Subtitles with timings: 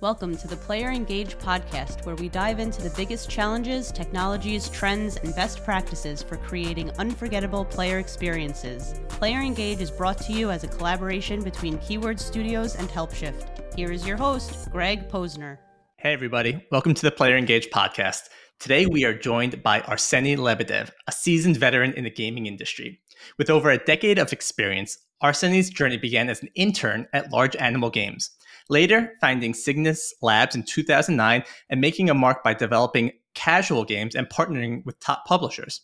[0.00, 5.16] Welcome to the Player Engage podcast, where we dive into the biggest challenges, technologies, trends,
[5.16, 9.00] and best practices for creating unforgettable player experiences.
[9.08, 13.74] Player Engage is brought to you as a collaboration between Keyword Studios and Helpshift.
[13.74, 15.58] Here is your host, Greg Posner.
[15.96, 16.64] Hey, everybody.
[16.70, 18.28] Welcome to the Player Engage podcast.
[18.60, 23.00] Today, we are joined by Arseny Lebedev, a seasoned veteran in the gaming industry.
[23.36, 27.90] With over a decade of experience, Arseny's journey began as an intern at Large Animal
[27.90, 28.30] Games
[28.68, 34.28] later founding Signus Labs in 2009 and making a mark by developing casual games and
[34.28, 35.80] partnering with top publishers.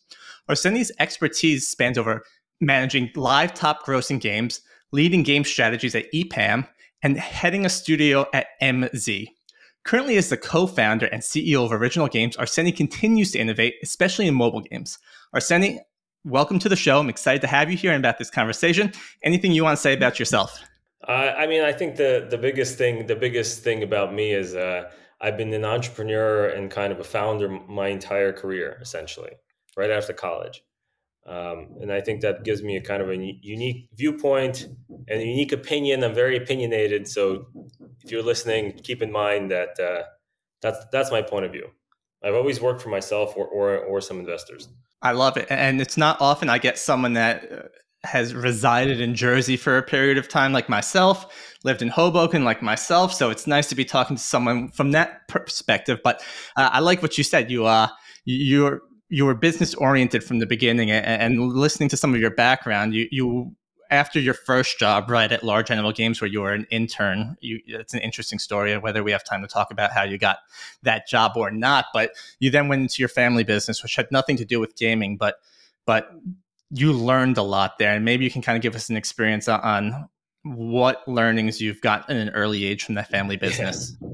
[0.49, 2.25] Arseny's expertise spans over
[2.61, 4.61] managing live top grossing games,
[4.93, 6.67] leading game strategies at EPAM,
[7.03, 9.29] and heading a studio at MZ.
[9.85, 14.27] Currently, as the co founder and CEO of Original Games, Arseny continues to innovate, especially
[14.27, 14.99] in mobile games.
[15.35, 15.79] Arseny,
[16.25, 16.99] welcome to the show.
[16.99, 18.93] I'm excited to have you here and about this conversation.
[19.23, 20.59] Anything you want to say about yourself?
[21.07, 24.55] Uh, I mean, I think the the biggest thing the biggest thing about me is
[24.55, 24.91] uh,
[25.21, 29.33] I've been an entrepreneur and kind of a founder my entire career, essentially,
[29.77, 30.63] right after college.
[31.27, 34.69] Um, and I think that gives me a kind of a unique viewpoint
[35.09, 36.05] and a unique opinion.
[36.05, 37.47] I'm very opinionated, so
[38.03, 40.03] if you're listening, keep in mind that uh,
[40.61, 41.71] that's that's my point of view.
[42.23, 44.69] I've always worked for myself or or, or some investors.
[45.03, 47.63] I love it, and it's not often I get someone that uh,
[48.05, 52.63] has resided in Jersey for a period of time, like myself, lived in Hoboken, like
[52.63, 53.13] myself.
[53.13, 56.01] So it's nice to be talking to someone from that perspective.
[56.05, 56.23] But
[56.57, 57.51] uh, I like what you said.
[57.51, 57.89] You uh,
[58.25, 62.31] you're you were business oriented from the beginning, and, and, listening to some of your
[62.31, 63.55] background, you you
[63.91, 67.61] after your first job, right at Large Animal Games, where you were an intern, you,
[67.67, 68.77] it's an interesting story.
[68.77, 70.39] Whether we have time to talk about how you got
[70.83, 74.37] that job or not, but you then went into your family business, which had nothing
[74.39, 75.37] to do with gaming, but
[75.87, 76.11] but
[76.75, 79.49] you learned a lot there, and maybe you can kind of give us an experience
[79.49, 80.09] on
[80.43, 83.97] what learnings you've got in an early age from that family business.
[84.01, 84.09] Yeah.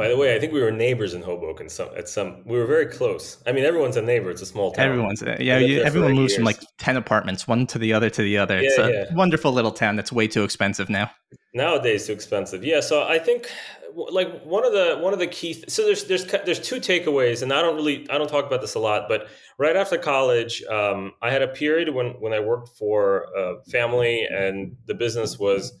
[0.00, 1.68] By the way, I think we were neighbors in Hoboken.
[1.68, 3.36] Some at some, we were very close.
[3.46, 4.30] I mean, everyone's a neighbor.
[4.30, 4.86] It's a small town.
[4.86, 5.58] Everyone's yeah.
[5.58, 6.36] You, everyone moves years.
[6.36, 8.62] from like ten apartments, one to the other to the other.
[8.62, 9.14] Yeah, it's a yeah.
[9.14, 11.10] wonderful little town that's way too expensive now.
[11.52, 12.64] Nowadays, too expensive.
[12.64, 12.80] Yeah.
[12.80, 13.50] So I think
[13.94, 17.42] like one of the one of the key th- so there's there's there's two takeaways
[17.42, 19.26] and i don't really i don't talk about this a lot but
[19.58, 24.24] right after college um, i had a period when when i worked for a family
[24.30, 25.72] and the business was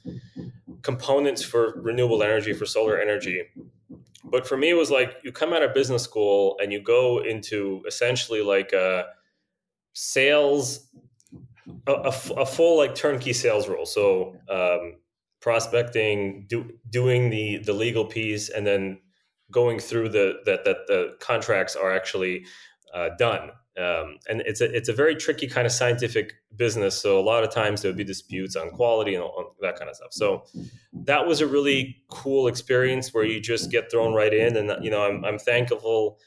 [0.82, 3.44] components for renewable energy for solar energy
[4.24, 7.22] but for me it was like you come out of business school and you go
[7.22, 9.06] into essentially like a
[9.92, 10.88] sales
[11.86, 14.94] a, a, a full like turnkey sales role so um,
[15.40, 18.98] prospecting, do, doing the the legal piece, and then
[19.50, 22.44] going through the that that the contracts are actually
[22.94, 23.50] uh, done.
[23.78, 27.00] Um, and it's a it's a very tricky kind of scientific business.
[27.00, 29.88] So a lot of times there would be disputes on quality and all, that kind
[29.88, 30.12] of stuff.
[30.12, 30.44] So
[30.92, 34.90] that was a really cool experience where you just get thrown right in, and you
[34.90, 36.18] know I'm I'm thankful,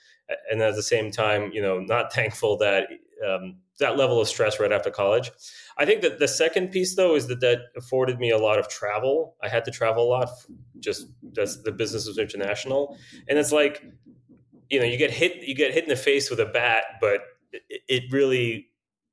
[0.49, 2.87] and at the same time you know not thankful that
[3.27, 5.31] um, that level of stress right after college.
[5.77, 8.69] I think that the second piece though is that that afforded me a lot of
[8.69, 9.35] travel.
[9.43, 10.29] I had to travel a lot,
[10.79, 13.83] just as the business was international, and it's like,
[14.69, 17.21] you know, you get hit, you get hit in the face with a bat, but
[17.69, 18.67] it, really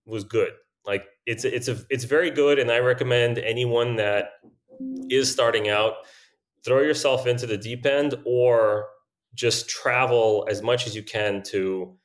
[0.06, 0.52] was good.
[0.86, 4.32] Like it's it's a it's very good, and I recommend anyone that
[5.10, 5.94] is starting out
[6.64, 8.86] throw yourself into the deep end or
[9.34, 11.96] just travel as much as you can to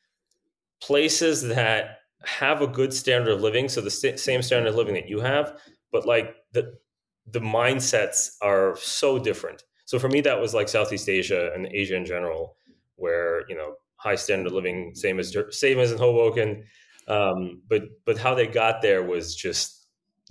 [0.82, 5.10] places that have a good standard of living, so the same standard of living that
[5.10, 5.60] you have,
[5.92, 6.74] but like the
[7.32, 9.64] the mindsets are so different.
[9.86, 12.56] So for me, that was like Southeast Asia and Asia in general,
[12.96, 16.64] where you know high standard of living, same as same as in Hoboken,
[17.08, 19.88] um, but but how they got there was just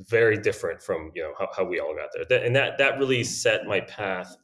[0.09, 3.25] very different from you know how, how we all got there, and that that really
[3.25, 4.35] set my path.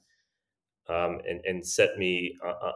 [0.88, 2.72] Um, and, and set me uh, uh,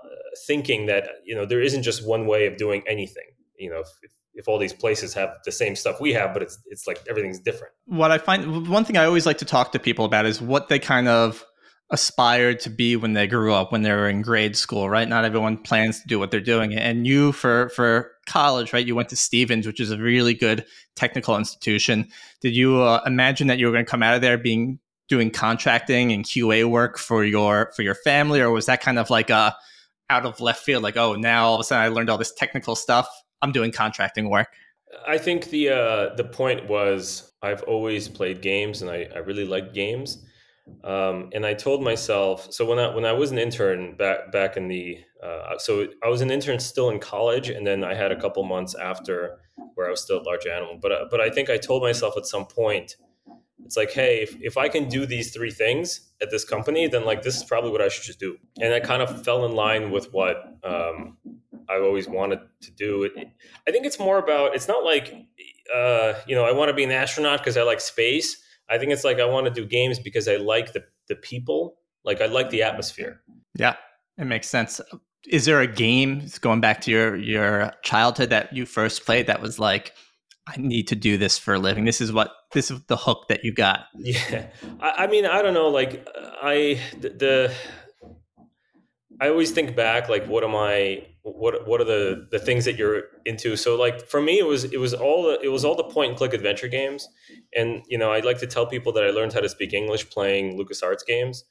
[0.47, 3.25] thinking that you know there isn't just one way of doing anything.
[3.59, 6.41] You know, if, if if all these places have the same stuff we have, but
[6.41, 7.75] it's it's like everything's different.
[7.87, 10.69] What I find one thing I always like to talk to people about is what
[10.69, 11.45] they kind of
[11.91, 15.09] aspired to be when they grew up, when they were in grade school, right?
[15.09, 16.75] Not everyone plans to do what they're doing.
[16.75, 18.87] And you for for college, right?
[18.87, 20.65] You went to Stevens, which is a really good
[20.97, 22.09] technical institution.
[22.41, 24.79] Did you uh, imagine that you were going to come out of there being
[25.09, 29.11] doing contracting and QA work for your for your family, or was that kind of
[29.11, 29.55] like a
[30.11, 30.83] out of left field?
[30.83, 33.09] Like, oh, now all of a sudden I learned all this technical stuff
[33.43, 34.49] I'm doing contracting work.
[35.07, 39.45] I think the uh, the point was I've always played games and I, I really
[39.45, 40.25] like games.
[40.83, 44.57] Um, and I told myself so when I when I was an intern back back
[44.57, 48.13] in the uh, so I was an intern still in college and then I had
[48.13, 49.41] a couple months after
[49.75, 50.79] where I was still at large animal.
[50.81, 52.97] But but I think I told myself at some point
[53.65, 57.05] it's like hey if, if i can do these three things at this company then
[57.05, 58.37] like this is probably what i should just do.
[58.61, 61.17] And I kind of fell in line with what um,
[61.69, 63.05] i've always wanted to do.
[63.05, 63.13] It,
[63.67, 65.15] i think it's more about it's not like
[65.75, 68.93] uh, you know i want to be an astronaut because i like space i think
[68.93, 72.27] it's like i want to do games because i like the, the people like i
[72.27, 73.21] like the atmosphere
[73.57, 73.77] yeah
[74.19, 74.81] it makes sense
[75.29, 79.41] is there a game going back to your your childhood that you first played that
[79.41, 79.93] was like
[80.47, 81.85] I need to do this for a living.
[81.85, 83.87] This is what this is the hook that you got.
[83.99, 84.49] Yeah,
[84.81, 85.69] I, I mean, I don't know.
[85.69, 87.55] Like, I the, the,
[89.21, 90.09] I always think back.
[90.09, 91.07] Like, what am I?
[91.23, 93.57] What what are the the things that you're into?
[93.57, 96.11] So, like for me, it was it was all the, it was all the point
[96.11, 97.09] and click adventure games,
[97.55, 100.11] and you know, I like to tell people that I learned how to speak English
[100.11, 101.45] playing LucasArts games.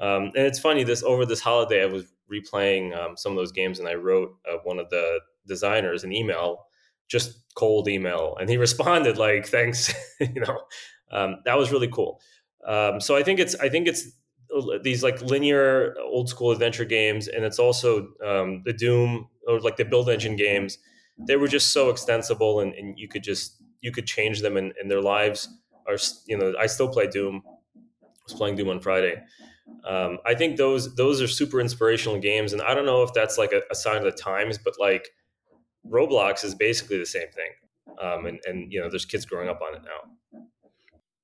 [0.00, 3.52] Um, and it's funny this over this holiday, I was replaying um, some of those
[3.52, 6.66] games, and I wrote uh, one of the designers an email
[7.08, 10.60] just cold email and he responded like thanks you know
[11.12, 12.20] um, that was really cool
[12.66, 14.08] um, so i think it's i think it's
[14.82, 19.76] these like linear old school adventure games and it's also um, the doom or like
[19.76, 20.78] the build engine games
[21.18, 24.72] they were just so extensible and, and you could just you could change them and,
[24.80, 25.48] and, their lives
[25.86, 25.96] are
[26.26, 29.16] you know i still play doom i was playing doom on friday
[29.88, 33.38] um, i think those those are super inspirational games and i don't know if that's
[33.38, 35.08] like a, a sign of the times but like
[35.88, 37.50] Roblox is basically the same thing.
[38.00, 40.40] Um, and, and, you know, there's kids growing up on it now.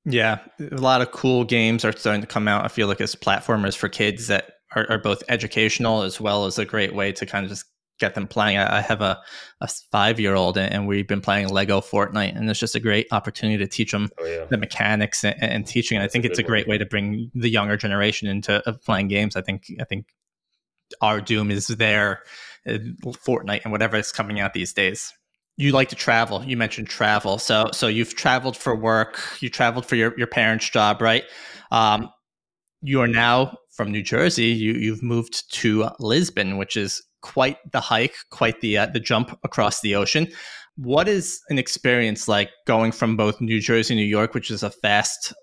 [0.04, 2.64] Yeah, a lot of cool games are starting to come out.
[2.64, 6.58] I feel like as platformers for kids that are, are both educational as well as
[6.58, 7.66] a great way to kind of just
[7.98, 8.56] get them playing.
[8.56, 9.20] I, I have a,
[9.60, 13.06] a five year old and we've been playing Lego Fortnite, and it's just a great
[13.12, 14.44] opportunity to teach them oh, yeah.
[14.46, 15.98] the mechanics and, and teaching.
[15.98, 16.74] And I think a it's a great one.
[16.74, 19.36] way to bring the younger generation into uh, playing games.
[19.36, 20.06] I think I think
[21.00, 22.22] our Doom is there
[22.66, 25.12] Fortnite and whatever is coming out these days.
[25.60, 26.42] You like to travel.
[26.42, 27.38] You mentioned travel.
[27.38, 29.20] So so you've traveled for work.
[29.40, 31.24] You traveled for your, your parents' job, right?
[31.70, 32.08] Um,
[32.80, 34.46] you are now from New Jersey.
[34.46, 39.38] You you've moved to Lisbon, which is quite the hike, quite the uh, the jump
[39.44, 40.28] across the ocean.
[40.76, 44.70] What is an experience like going from both New Jersey, New York, which is a
[44.70, 45.34] fast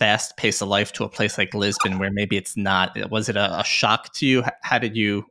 [0.00, 2.98] fast pace of life, to a place like Lisbon, where maybe it's not?
[3.12, 4.42] Was it a, a shock to you?
[4.62, 5.24] How did you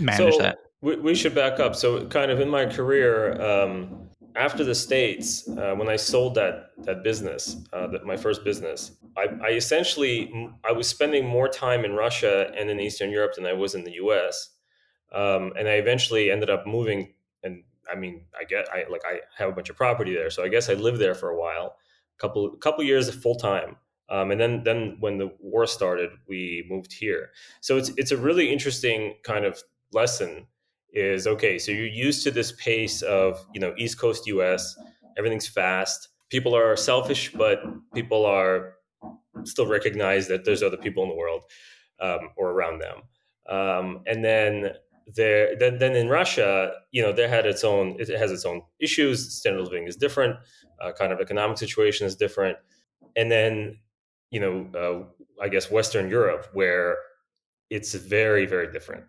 [0.00, 0.58] manage so that?
[0.80, 1.74] We, we should back up.
[1.74, 6.70] So, kind of in my career, um, after the states, uh, when I sold that
[6.84, 11.84] that business, uh, that my first business, I, I, essentially I was spending more time
[11.84, 14.50] in Russia and in Eastern Europe than I was in the U.S.
[15.12, 17.14] Um, and I eventually ended up moving.
[17.42, 20.44] And I mean, I get I like I have a bunch of property there, so
[20.44, 21.76] I guess I lived there for a while,
[22.16, 23.76] a couple couple years full time.
[24.10, 27.30] Um, and then then when the war started, we moved here.
[27.60, 29.60] So it's it's a really interesting kind of
[29.92, 30.46] lesson
[30.92, 34.76] is okay so you're used to this pace of you know east coast us
[35.18, 36.08] everything's fast.
[36.30, 37.60] People are selfish but
[37.92, 38.74] people are
[39.44, 41.42] still recognize that there's other people in the world
[42.00, 43.02] um, or around them.
[43.54, 44.70] Um, and then
[45.16, 48.62] there then, then in russia you know there had its own it has its own
[48.78, 49.34] issues.
[49.34, 50.36] Standard of living is different.
[50.80, 52.56] Uh, kind of economic situation is different.
[53.16, 53.78] And then
[54.30, 56.96] you know uh, i guess western europe where
[57.70, 59.04] it's very very different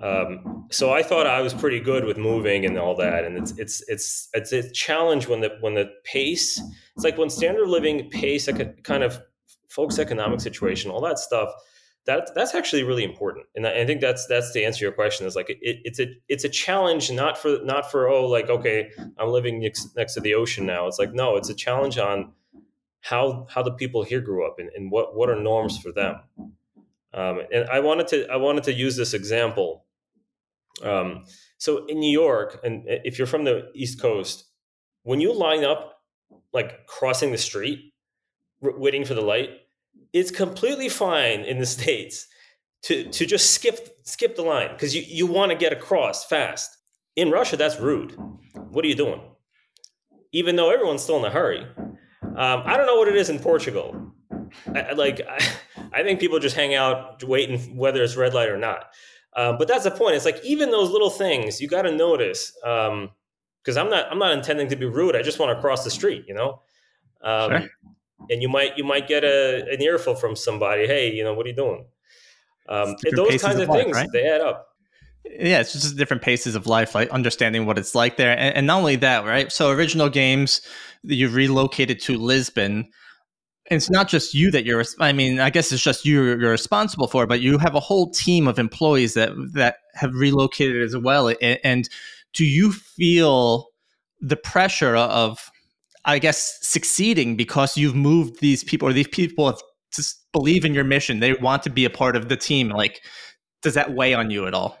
[0.00, 3.52] um, so I thought I was pretty good with moving and all that, and it's
[3.58, 6.60] it's it's it's a challenge when the when the pace.
[6.96, 8.48] It's like when standard living pace,
[8.82, 9.20] kind of
[9.68, 11.50] folks' economic situation, all that stuff.
[12.06, 15.26] That that's actually really important, and I think that's that's to answer to your question.
[15.26, 18.90] Is like it, it's a it's a challenge not for not for oh like okay
[19.18, 20.86] I'm living next, next to the ocean now.
[20.86, 22.32] It's like no, it's a challenge on
[23.02, 26.20] how how the people here grew up and, and what what are norms for them.
[27.12, 29.84] Um, and I wanted to I wanted to use this example
[30.82, 31.24] um,
[31.58, 34.44] so in New York, and if you're from the East Coast,
[35.02, 36.00] when you line up,
[36.52, 37.92] like crossing the street,
[38.60, 39.50] waiting for the light,
[40.12, 42.26] it's completely fine in the states
[42.82, 46.76] to to just skip skip the line because you you want to get across fast.
[47.16, 48.16] In Russia, that's rude.
[48.70, 49.20] What are you doing?
[50.32, 51.66] Even though everyone's still in a hurry.
[52.22, 54.12] Um, I don't know what it is in Portugal.
[54.74, 55.38] I, like I,
[55.92, 58.86] I think people just hang out waiting whether it's red light or not.
[59.36, 60.16] Um, but that's the point.
[60.16, 62.52] It's like even those little things you got to notice.
[62.62, 65.14] Because um, I'm not I'm not intending to be rude.
[65.14, 66.62] I just want to cross the street, you know.
[67.22, 67.68] Um, sure.
[68.28, 70.86] And you might you might get a an earful from somebody.
[70.86, 71.84] Hey, you know what are you doing?
[72.68, 74.08] Um, those kinds of, life, things right?
[74.12, 74.68] they add up.
[75.24, 78.66] Yeah, it's just different paces of life, like understanding what it's like there, and, and
[78.66, 79.50] not only that, right?
[79.52, 80.62] So original games,
[81.02, 82.90] you've relocated to Lisbon
[83.70, 87.06] it's not just you that you're i mean i guess it's just you you're responsible
[87.06, 91.32] for but you have a whole team of employees that that have relocated as well
[91.40, 91.88] and,
[92.32, 93.66] do you feel
[94.20, 95.50] the pressure of
[96.04, 99.60] I guess, succeeding because you've moved these people or these people have
[99.94, 101.20] just believe in your mission.
[101.20, 102.70] They want to be a part of the team.
[102.70, 103.02] Like,
[103.62, 104.78] does that weigh on you at all?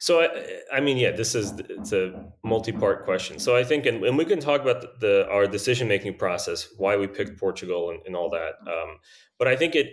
[0.00, 3.38] So, I, I mean, yeah, this is it's a multi-part question.
[3.38, 6.96] So, I think, and, and we can talk about the, the our decision-making process, why
[6.96, 8.54] we picked Portugal, and, and all that.
[8.66, 8.96] Um,
[9.38, 9.88] but I think it,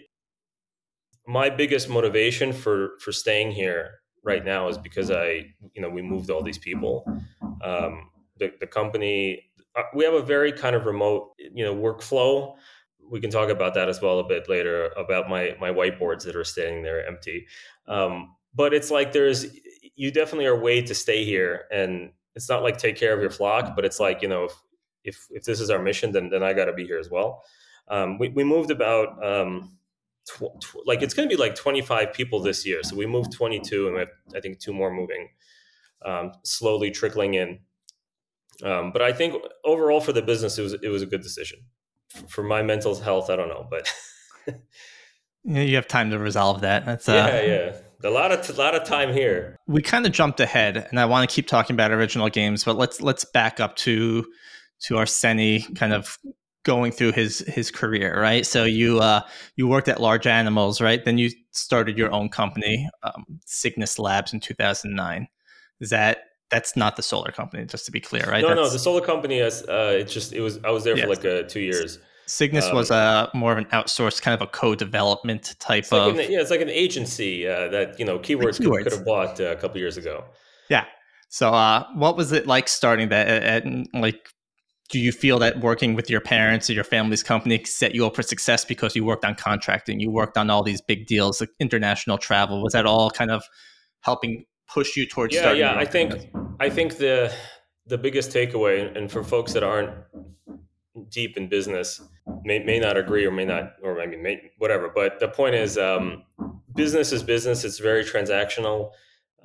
[1.28, 6.02] my biggest motivation for for staying here right now is because I, you know, we
[6.02, 7.04] moved all these people.
[7.62, 8.10] Um,
[8.40, 9.44] the, the company,
[9.76, 12.56] uh, we have a very kind of remote, you know, workflow.
[13.12, 16.36] We can talk about that as well a bit later about my my whiteboards that
[16.38, 17.48] are standing there empty.
[17.90, 19.46] Um, but it's like there's
[19.98, 23.32] you definitely are way to stay here and it's not like take care of your
[23.32, 24.54] flock but it's like you know if
[25.04, 27.44] if, if this is our mission then then i got to be here as well.
[27.90, 29.78] Um, we, we moved about um,
[30.28, 33.32] tw- tw- like it's going to be like 25 people this year so we moved
[33.32, 35.30] 22 and we have i think two more moving
[36.06, 37.60] um, slowly trickling in.
[38.64, 41.60] Um, but i think overall for the business it was it was a good decision.
[42.28, 43.88] For my mental health i don't know but
[45.44, 46.86] you have time to resolve that.
[46.86, 49.58] That's uh, yeah yeah a lot of a lot of time here.
[49.68, 52.78] We kind of jumped ahead, and I want to keep talking about original games, but
[52.78, 54.26] let's let's back up to
[54.82, 56.18] to Arseny kind of
[56.64, 58.46] going through his his career, right?
[58.46, 59.22] So you uh,
[59.56, 61.04] you worked at Large Animals, right?
[61.04, 65.28] Then you started your own company, um, Signus Labs, in 2009.
[65.80, 68.42] Is that that's not the solar company, just to be clear, right?
[68.42, 70.96] No, that's, no, the solar company is uh, it just it was I was there
[70.96, 71.06] yes.
[71.06, 72.00] for like uh, two years.
[72.28, 76.20] Signus um, was a more of an outsourced kind of a co-development type like of
[76.20, 78.84] an, yeah, it's like an agency uh, that you know keywords, keywords.
[78.84, 80.26] Could, could, have bought uh, a couple years ago.
[80.70, 80.86] Yeah.
[81.30, 83.28] So, uh, what was it like starting that?
[83.64, 84.30] And like,
[84.90, 88.16] do you feel that working with your parents or your family's company set you up
[88.16, 91.50] for success because you worked on contracting, you worked on all these big deals, like
[91.60, 92.62] international travel?
[92.62, 93.44] Was that all kind of
[94.02, 95.34] helping push you towards?
[95.34, 95.76] Yeah, yeah.
[95.76, 96.14] I think
[96.60, 97.34] I think the
[97.86, 99.92] the biggest takeaway, and for folks that aren't
[101.06, 102.02] deep in business
[102.44, 105.56] may, may not agree or may not or i mean may, whatever but the point
[105.56, 106.24] is um,
[106.76, 108.92] business is business it's very transactional.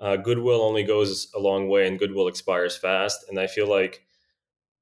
[0.00, 4.04] Uh, goodwill only goes a long way and goodwill expires fast and i feel like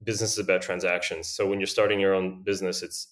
[0.03, 1.29] business is about transactions.
[1.29, 3.09] So when you're starting your own business it's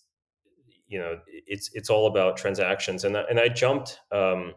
[0.87, 3.05] you know it's it's all about transactions.
[3.05, 4.55] And, and i jumped um,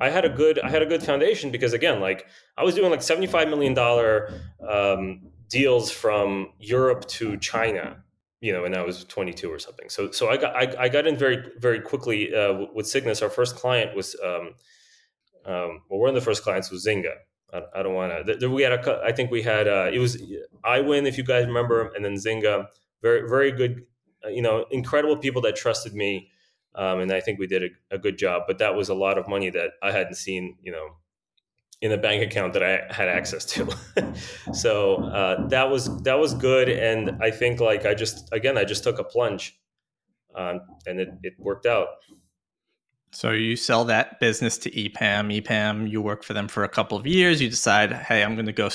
[0.00, 2.26] I had a good I had a good foundation because again, like
[2.56, 4.32] I was doing like seventy five million dollar
[4.68, 8.02] um, deals from Europe to China,
[8.40, 9.88] you know, and I was 22 or something.
[9.88, 13.20] So, so I got, I, I got in very, very quickly uh, with Signus.
[13.20, 14.54] Our first client was, um,
[15.44, 17.14] um, well, one of the first clients was Zynga.
[17.52, 20.22] I, I don't want to, we had a, I think we had, uh, it was
[20.64, 22.66] iWin, if you guys remember, and then Zynga,
[23.02, 23.82] very, very good,
[24.24, 26.30] uh, you know, incredible people that trusted me.
[26.74, 29.18] Um, and I think we did a, a good job, but that was a lot
[29.18, 30.96] of money that I hadn't seen, you know,
[31.80, 33.68] in a bank account that I had access to.
[34.52, 38.64] so uh, that was that was good, and I think like I just again I
[38.64, 39.58] just took a plunge,
[40.34, 41.88] um, and it it worked out.
[43.12, 45.40] So you sell that business to EPAM.
[45.40, 47.40] EPAM, you work for them for a couple of years.
[47.40, 48.68] You decide, hey, I'm going to go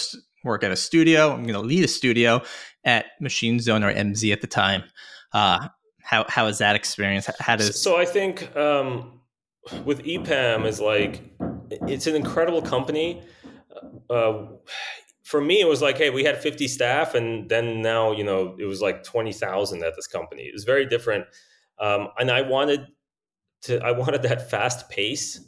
[0.43, 1.31] work at a studio.
[1.31, 2.41] I'm going to lead a studio
[2.83, 4.83] at Machine Zone or MZ at the time.
[5.33, 5.67] Uh,
[6.01, 7.29] how how is that experience?
[7.39, 7.97] How does so?
[7.97, 9.21] I think um,
[9.85, 11.21] with EPAM is like
[11.87, 13.21] it's an incredible company.
[14.09, 14.45] Uh,
[15.23, 18.55] for me, it was like, hey, we had 50 staff, and then now, you know,
[18.59, 20.43] it was like 20,000 at this company.
[20.43, 21.25] It was very different,
[21.79, 22.87] um, and I wanted
[23.63, 25.39] to, I wanted that fast pace.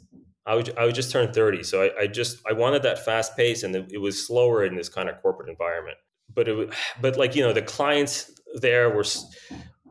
[0.46, 3.36] I was, I was just turned 30, so I, I just, I wanted that fast
[3.36, 5.98] pace, and it, it was slower in this kind of corporate environment.
[6.34, 9.04] But it, but like you know, the clients there were,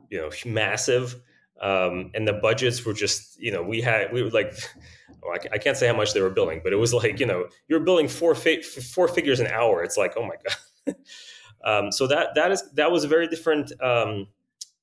[0.09, 1.15] you know, massive,
[1.61, 4.53] um, and the budgets were just, you know, we had, we were like
[5.25, 7.47] well, I can't say how much they were billing, but it was like you know
[7.67, 9.83] you're billing four fi- four figures an hour.
[9.83, 10.95] It's like oh my god.
[11.65, 14.27] um, so that that is that was a very different um,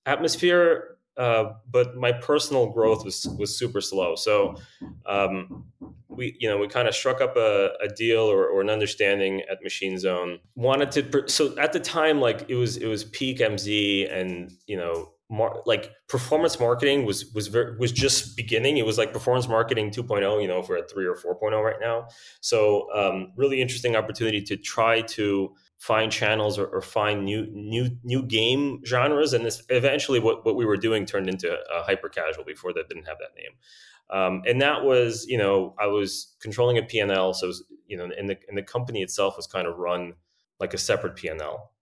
[0.06, 4.14] atmosphere, uh, but my personal growth was was super slow.
[4.14, 4.56] So
[5.06, 5.64] um,
[6.08, 9.42] we you know we kind of struck up a, a deal or, or, an understanding
[9.50, 10.38] at Machine Zone.
[10.54, 14.76] Wanted to so at the time like it was it was peak MZ and you
[14.76, 18.76] know mar- like performance marketing was was very, was just beginning.
[18.76, 20.42] It was like performance marketing 2.0.
[20.42, 22.08] You know, we're at three or 4.0 right now.
[22.40, 27.90] So um, really interesting opportunity to try to find channels or, or, find new new
[28.04, 29.32] new game genres.
[29.32, 32.44] And this eventually what what we were doing turned into a hyper casual.
[32.44, 33.52] Before that didn't have that name.
[34.10, 37.32] Um, and that was, you know, I was controlling a P&L.
[37.32, 40.12] So, was, you know, and the, and the company itself was kind of run
[40.60, 41.72] like a separate P&L.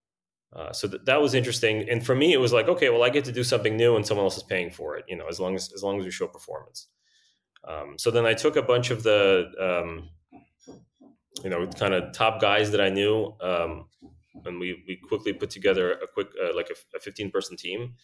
[0.54, 3.10] Uh, so th- that was interesting, and for me, it was like, okay, well, I
[3.10, 5.04] get to do something new, and someone else is paying for it.
[5.08, 6.88] You know, as long as as long as we show performance.
[7.66, 10.08] Um, so then I took a bunch of the, um,
[11.44, 13.86] you know, kind of top guys that I knew, um,
[14.44, 17.94] and we we quickly put together a quick uh, like a, 15 person team,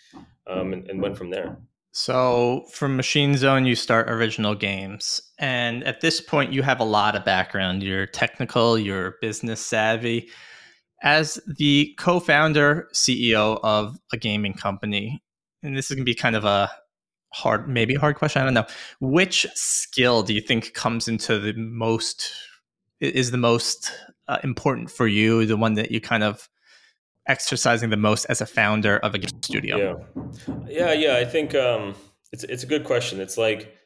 [0.47, 1.59] um, and, and went from there.
[1.99, 5.19] So from Machine Zone, you start original games.
[5.39, 7.83] And at this point, you have a lot of background.
[7.83, 10.29] You're technical, you're business savvy.
[11.03, 15.23] As the co founder, CEO of a gaming company,
[15.63, 16.71] and this is going to be kind of a
[17.33, 18.67] hard, maybe a hard question, I don't know.
[19.01, 22.33] Which skill do you think comes into the most,
[23.01, 23.93] is the most
[24.29, 26.49] uh, important for you, the one that you kind of
[27.29, 30.01] exercising the most as a founder of a game studio?
[30.47, 31.17] Yeah, yeah, yeah.
[31.17, 31.95] I think um,
[32.33, 33.21] it's it's a good question.
[33.21, 33.77] It's like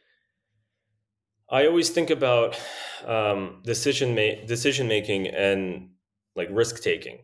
[1.48, 2.60] I always think about
[3.04, 5.89] um, decision ma- decision making and
[6.37, 7.18] like risk taking.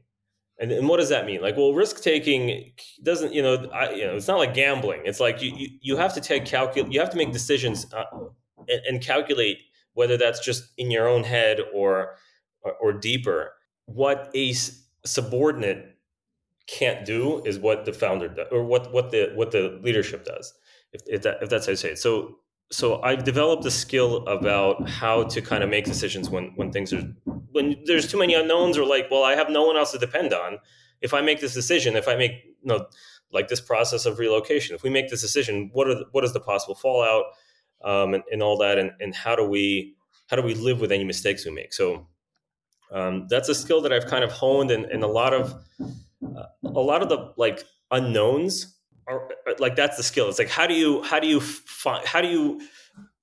[0.58, 1.42] And, and what does that mean?
[1.42, 2.72] Like, well, risk taking
[3.02, 5.02] doesn't, you know, I, you know, it's not like gambling.
[5.04, 8.04] It's like you, you, you have to take calculate, you have to make decisions uh,
[8.68, 9.58] and, and, calculate
[9.92, 12.16] whether that's just in your own head or,
[12.62, 13.52] or, or deeper.
[13.84, 14.54] What a
[15.04, 15.96] subordinate
[16.66, 20.52] can't do is what the founder does, or what what the what the leadership does,
[20.92, 21.98] if if, that, if that's how you say it.
[21.98, 22.38] So
[22.70, 26.92] so I've developed a skill about how to kind of make decisions when when things
[26.92, 27.02] are
[27.52, 30.32] when there's too many unknowns or like well I have no one else to depend
[30.32, 30.58] on.
[31.00, 32.32] If I make this decision, if I make
[32.62, 32.86] you know
[33.32, 36.32] like this process of relocation, if we make this decision, what are the, what is
[36.32, 37.24] the possible fallout
[37.84, 39.94] um, and, and all that, and, and how do we
[40.28, 41.72] how do we live with any mistakes we make?
[41.72, 42.08] So
[42.90, 45.54] um, that's a skill that I've kind of honed, and, and a lot of
[46.36, 48.75] uh, a lot of the like unknowns
[49.06, 50.28] are like that's the skill.
[50.28, 52.60] It's like how do you how do you find how do you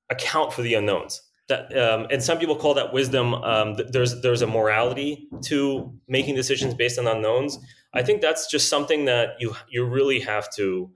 [0.10, 1.22] account for the unknowns?
[1.50, 3.34] That um, and some people call that wisdom.
[3.34, 7.60] Um, there's there's a morality to making decisions based on unknowns.
[7.94, 10.92] I think that's just something that you you really have to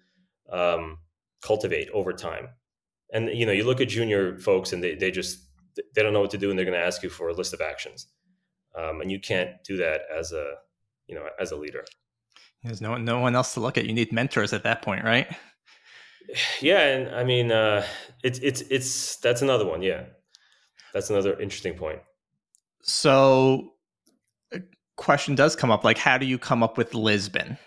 [0.52, 1.00] um,
[1.42, 2.50] cultivate over time.
[3.12, 5.40] And you know, you look at junior folks and they they just
[5.96, 7.54] they don't know what to do and they're going to ask you for a list
[7.54, 8.08] of actions,
[8.76, 10.54] um, and you can't do that as a
[11.08, 11.84] you know as a leader
[12.68, 13.86] there's no no one else to look at.
[13.86, 15.28] You need mentors at that point right?
[16.62, 17.86] Yeah and i mean uh
[18.24, 20.04] it's it's it's that's another one yeah.
[20.94, 22.00] That's another interesting point.
[22.82, 23.74] So
[24.52, 24.62] a
[24.96, 27.58] question does come up like how do you come up with lisbon?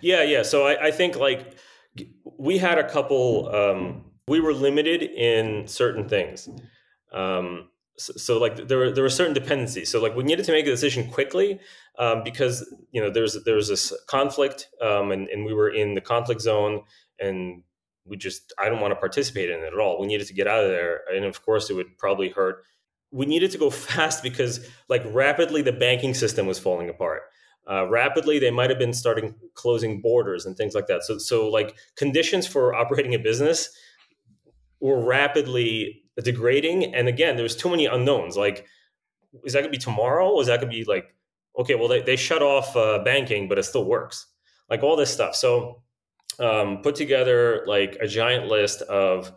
[0.00, 1.56] Yeah yeah so i, I think like
[2.38, 6.48] we had a couple um we were limited in certain things.
[7.12, 9.90] Um so, so, like there were there were certain dependencies.
[9.90, 11.60] So like we needed to make a decision quickly
[11.98, 16.00] um, because you know there's there's this conflict um, and and we were in the
[16.00, 16.82] conflict zone
[17.20, 17.62] and
[18.04, 20.00] we just I don't want to participate in it at all.
[20.00, 22.64] We needed to get out of there, and of course it would probably hurt.
[23.10, 27.22] We needed to go fast because like rapidly the banking system was falling apart.
[27.70, 31.04] Uh, rapidly they might have been starting closing borders and things like that.
[31.04, 33.70] So so like conditions for operating a business
[34.80, 36.94] were rapidly degrading.
[36.94, 38.36] And again, there's too many unknowns.
[38.36, 38.66] Like,
[39.44, 40.38] is that going to be tomorrow?
[40.40, 41.14] Is that going to be like,
[41.58, 44.26] okay, well, they, they shut off uh, banking, but it still works.
[44.68, 45.34] Like all this stuff.
[45.34, 45.82] So,
[46.38, 49.32] um, put together like a giant list of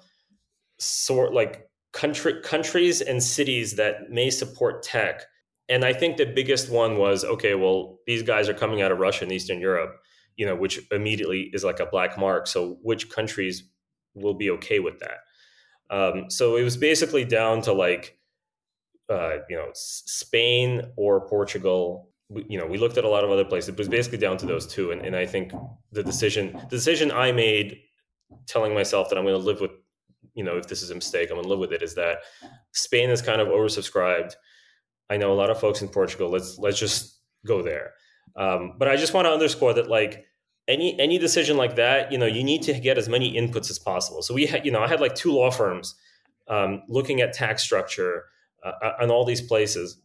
[0.80, 5.24] sort like country countries and cities that may support tech.
[5.68, 9.00] And I think the biggest one was okay, well, these guys are coming out of
[9.00, 9.96] Russia and Eastern Europe,
[10.38, 12.48] you know, which immediately is like a black mark.
[12.48, 13.64] So, which countries
[14.14, 15.18] will be okay with that?
[15.90, 18.18] Um, so it was basically down to like,
[19.10, 22.10] uh, you know, Spain or Portugal.
[22.30, 23.70] We, you know, we looked at a lot of other places.
[23.70, 25.54] It was basically down to those two, and, and I think
[25.92, 27.82] the decision, the decision I made,
[28.48, 29.72] telling myself that I'm going to live with,
[30.34, 31.84] you know, if this is a mistake, I'm going to live with it.
[31.84, 32.20] Is that
[32.72, 34.36] Spain is kind of oversubscribed.
[35.10, 36.30] I know a lot of folks in Portugal.
[36.30, 37.94] Let's let's just go there.
[38.36, 40.26] Um, but I just want to underscore that, like,
[40.68, 43.80] any any decision like that, you know, you need to get as many inputs as
[43.80, 44.22] possible.
[44.22, 45.96] So we had, you know, I had like two law firms
[46.48, 48.26] um, looking at tax structure
[48.64, 50.02] uh, on all these places,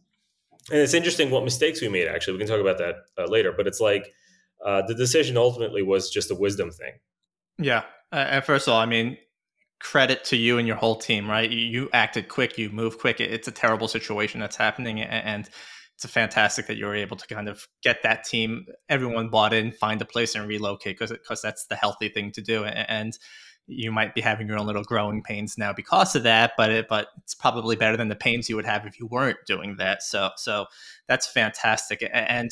[0.69, 2.07] and it's interesting what mistakes we made.
[2.07, 3.51] Actually, we can talk about that uh, later.
[3.51, 4.13] But it's like
[4.63, 6.93] uh, the decision ultimately was just a wisdom thing.
[7.57, 9.17] Yeah, and first of all, I mean,
[9.79, 11.49] credit to you and your whole team, right?
[11.49, 13.19] You, you acted quick, you moved quick.
[13.19, 15.49] It's a terrible situation that's happening, and
[16.03, 19.71] it's fantastic that you were able to kind of get that team, everyone bought in,
[19.71, 22.63] find a place and relocate because because that's the healthy thing to do.
[22.65, 23.17] And
[23.67, 26.87] you might be having your own little growing pains now because of that, but it,
[26.87, 30.01] but it's probably better than the pains you would have if you weren't doing that.
[30.01, 30.65] So so
[31.07, 32.07] that's fantastic.
[32.11, 32.51] And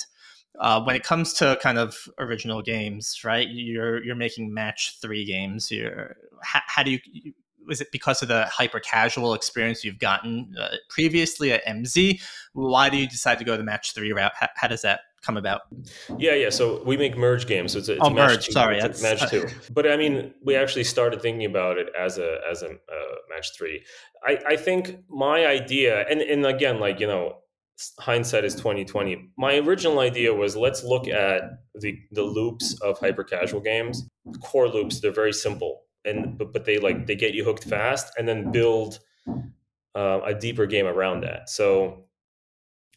[0.59, 3.47] uh, when it comes to kind of original games, right?
[3.49, 5.71] You're you're making match three games.
[5.71, 6.99] You're how, how do you
[7.69, 12.19] was it because of the hyper casual experience you've gotten uh, previously at MZ?
[12.53, 14.33] Why do you decide to go the match three route?
[14.35, 15.61] How, how, does that come about?
[16.17, 16.49] Yeah, yeah.
[16.49, 17.73] So we make merge games.
[17.73, 18.45] So it's a, it's oh, a match merge.
[18.47, 19.47] Two, Sorry, it's match two.
[19.71, 23.55] But I mean, we actually started thinking about it as a as a uh, match
[23.55, 23.85] three.
[24.25, 27.37] I, I think my idea, and and again, like you know,
[27.99, 29.29] hindsight is 2020.
[29.37, 31.43] My original idea was let's look at
[31.75, 34.07] the the loops of hyper casual games.
[34.41, 38.13] Core loops, they're very simple, and but, but they like they get you hooked fast,
[38.17, 38.99] and then build
[39.95, 41.49] uh, a deeper game around that.
[41.49, 42.05] So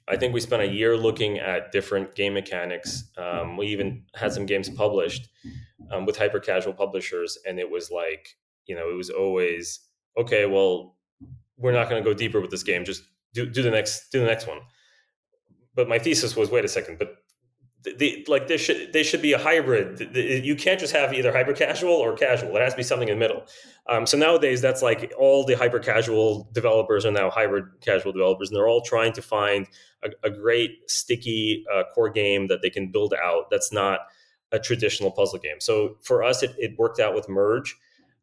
[0.09, 3.05] I think we spent a year looking at different game mechanics.
[3.17, 5.29] Um, we even had some games published
[5.91, 8.29] um, with hyper casual publishers, and it was like
[8.67, 9.81] you know it was always
[10.19, 10.47] okay.
[10.47, 10.97] Well,
[11.57, 12.85] we're not going to go deeper with this game.
[12.85, 14.59] Just do do the next do the next one.
[15.75, 17.17] But my thesis was wait a second, but
[17.85, 19.99] the, like there should they should be a hybrid.
[19.99, 22.57] The, the, you can't just have either hyper casual or casual.
[22.57, 23.45] It has to be something in the middle.
[23.89, 28.51] Um, so nowadays, that's like all the hyper casual developers are now hybrid casual developers,
[28.51, 29.67] and they're all trying to find
[30.05, 33.51] a, a great sticky uh, core game that they can build out.
[33.51, 34.01] That's not
[34.53, 35.61] a traditional puzzle game.
[35.61, 37.77] So for us, it, it worked out with Merge,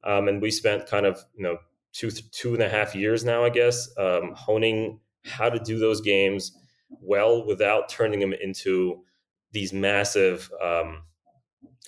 [0.05, 1.57] um, and we spent kind of you know
[1.91, 5.99] two two and a half years now, I guess, um, honing how to do those
[5.99, 6.53] games
[7.01, 9.03] well without turning them into
[9.51, 11.03] these massive, um,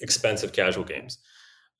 [0.02, 1.19] expensive casual games.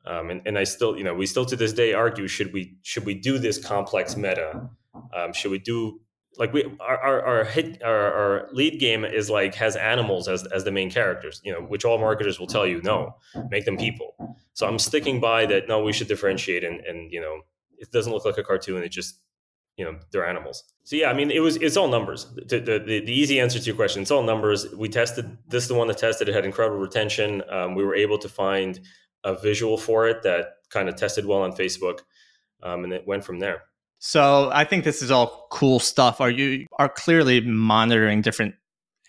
[0.06, 2.76] Um, and, and I still, you know, we still to this day argue should we
[2.82, 4.70] should we do this complex meta?
[5.16, 6.02] Um, should we do
[6.38, 10.46] like we our our our, hit, our our lead game is like has animals as
[10.48, 13.16] as the main characters, you know, which all marketers will tell you no,
[13.50, 14.16] make them people.
[14.54, 15.68] So I'm sticking by that.
[15.68, 17.42] No, we should differentiate and and you know
[17.78, 18.84] it doesn't look like a cartoon.
[18.84, 19.20] It just
[19.78, 20.64] you know they're animals.
[20.84, 22.28] So yeah, I mean it was it's all numbers.
[22.36, 24.72] The, the, the, easy answer to your question, it's all numbers.
[24.74, 26.30] We tested this is the one that tested.
[26.30, 27.44] It had incredible retention.
[27.50, 28.80] Um, we were able to find
[29.24, 32.00] a visual for it that kind of tested well on Facebook,
[32.64, 33.64] um, and it went from there.
[34.00, 36.22] So I think this is all cool stuff.
[36.22, 38.56] Are you are clearly monitoring different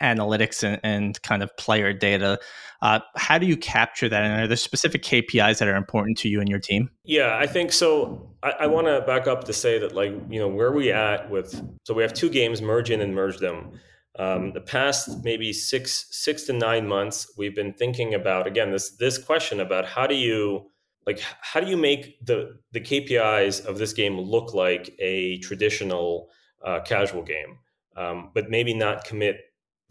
[0.02, 2.38] analytics and, and kind of player data.
[2.82, 4.22] Uh, how do you capture that?
[4.22, 6.90] And are there specific KPIs that are important to you and your team?
[7.04, 8.34] Yeah, I think so.
[8.42, 11.30] I, I want to back up to say that, like, you know, where we at
[11.30, 13.72] with, so we have two games, merge in and merge them.
[14.18, 18.90] Um, the past maybe six six to nine months, we've been thinking about again this
[18.96, 20.70] this question about how do you
[21.06, 26.28] like how do you make the the KPIs of this game look like a traditional
[26.62, 27.58] uh, casual game,
[27.96, 29.40] um, but maybe not commit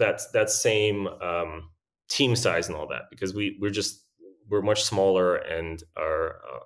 [0.02, 1.70] that that same um,
[2.10, 4.04] team size and all that because we we're just
[4.50, 6.60] we're much smaller and our uh,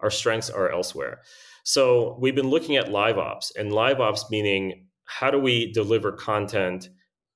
[0.00, 1.20] our strengths are elsewhere.
[1.64, 6.12] So we've been looking at live ops and live ops meaning how do we deliver
[6.12, 6.88] content,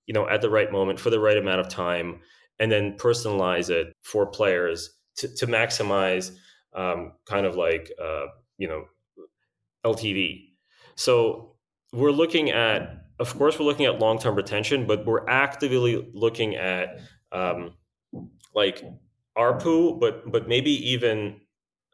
[0.06, 2.20] you know, at the right moment for the right amount of time,
[2.58, 6.32] and then personalize it for players to, to maximize
[6.74, 8.26] um, kind of like uh,
[8.58, 8.84] you know
[9.84, 10.50] LTV.
[10.94, 11.56] So
[11.92, 16.56] we're looking at of course, we're looking at long term retention, but we're actively looking
[16.56, 17.00] at
[17.32, 17.74] um,
[18.54, 18.82] like
[19.36, 21.40] ARPU, but but maybe even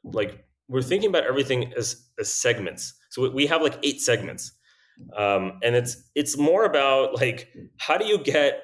[0.04, 2.94] like we're thinking about everything as, as segments.
[3.10, 4.52] So we have like eight segments,
[5.16, 8.62] um, and it's it's more about like how do you get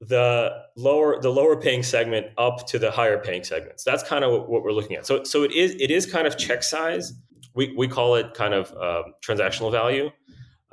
[0.00, 3.82] the lower the lower paying segment up to the higher paying segments.
[3.82, 5.04] That's kind of what we're looking at.
[5.04, 7.12] So so it is it is kind of check size.
[7.54, 10.10] We we call it kind of uh, transactional value.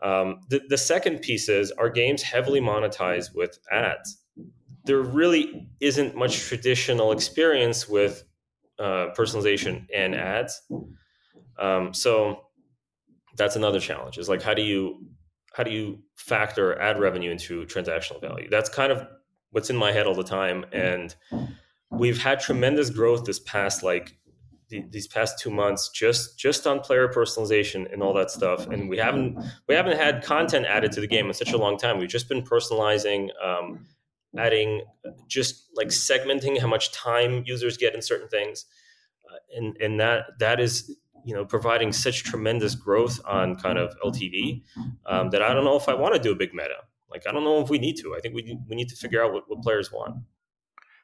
[0.01, 4.17] Um, the, the second piece is our games heavily monetize with ads.
[4.85, 8.23] There really isn't much traditional experience with
[8.79, 10.61] uh, personalization and ads.
[11.59, 12.47] Um, so
[13.37, 14.17] that's another challenge.
[14.17, 15.05] Is like how do you
[15.53, 18.49] how do you factor ad revenue into transactional value?
[18.49, 19.05] That's kind of
[19.51, 20.65] what's in my head all the time.
[20.71, 21.13] And
[21.91, 24.17] we've had tremendous growth this past like
[24.71, 28.65] the, these past two months just just on player personalization and all that stuff.
[28.67, 31.77] And we haven't we haven't had content added to the game in such a long
[31.77, 31.99] time.
[31.99, 33.85] We've just been personalizing um,
[34.37, 34.83] adding
[35.27, 38.65] just like segmenting how much time users get in certain things.
[39.29, 43.95] Uh, and and that that is you know providing such tremendous growth on kind of
[44.03, 44.63] ltv
[45.05, 46.77] um, that i don't know if i want to do a big meta.
[47.11, 48.15] Like i don't know if we need to.
[48.15, 50.15] I think we, we need to figure out what, what players want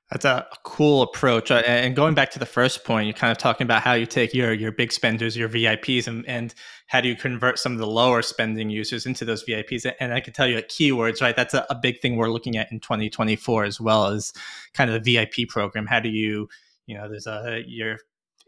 [0.09, 1.51] that's a cool approach.
[1.51, 4.05] Uh, and going back to the first point, you're kind of talking about how you
[4.05, 6.53] take your your big spenders, your VIPs, and, and
[6.87, 9.91] how do you convert some of the lower spending users into those VIPs?
[9.99, 11.35] And I can tell you at keywords, right?
[11.35, 14.31] That's a, a big thing we're looking at in 2024 as well as
[14.73, 15.85] kind of the VIP program.
[15.85, 16.47] How do you,
[16.85, 17.97] you know, there's a your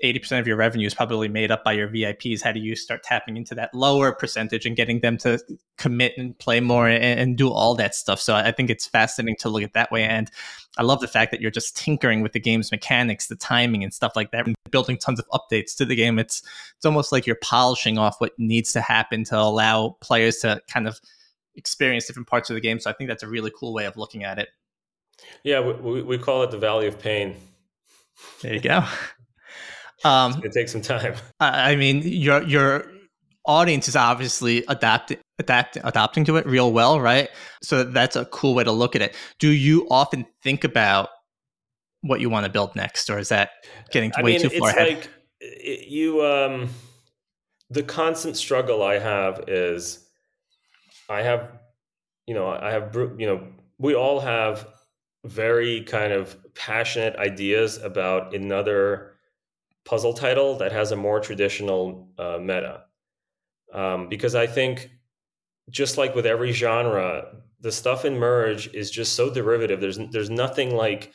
[0.03, 2.41] 80% of your revenue is probably made up by your VIPs.
[2.41, 5.39] How do you start tapping into that lower percentage and getting them to
[5.77, 8.19] commit and play more and, and, do all that stuff?
[8.19, 10.03] So I think it's fascinating to look at that way.
[10.03, 10.31] And
[10.77, 13.93] I love the fact that you're just tinkering with the game's mechanics, the timing and
[13.93, 16.17] stuff like that, and building tons of updates to the game.
[16.17, 16.41] It's
[16.77, 20.87] it's almost like you're polishing off what needs to happen to allow players to kind
[20.87, 20.99] of
[21.55, 22.79] experience different parts of the game.
[22.79, 24.49] So I think that's a really cool way of looking at it.
[25.43, 27.35] Yeah, we, we call it the Valley of Pain.
[28.41, 28.85] There you go.
[30.03, 31.15] Um, it takes some time.
[31.39, 32.85] I mean, you're you're
[33.45, 37.29] audience is obviously adapting adapt, adapting to it real well, right?
[37.63, 39.15] So that's a cool way to look at it.
[39.39, 41.09] Do you often think about
[42.01, 43.51] what you want to build next, or is that
[43.91, 44.87] getting I way mean, too far ahead?
[44.87, 45.09] Like
[45.87, 46.69] you, um,
[47.69, 50.07] the constant struggle I have is,
[51.09, 51.59] I have,
[52.27, 54.67] you know, I have, you know, we all have
[55.25, 59.08] very kind of passionate ideas about another
[59.85, 62.83] puzzle title that has a more traditional uh, meta.
[63.73, 64.89] Um, because I think
[65.69, 67.25] just like with every genre,
[67.61, 69.81] the stuff in Merge is just so derivative.
[69.81, 71.13] There's there's nothing like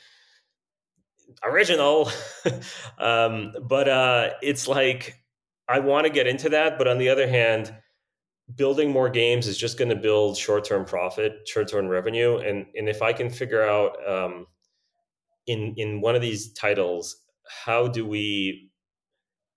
[1.42, 2.10] original,
[2.98, 5.14] um, but uh, it's like
[5.68, 6.78] I want to get into that.
[6.78, 7.74] But on the other hand,
[8.54, 12.66] building more games is just going to build short term profit, short term revenue, and
[12.74, 14.46] and if I can figure out um,
[15.46, 17.23] in in one of these titles,
[17.64, 18.70] how do we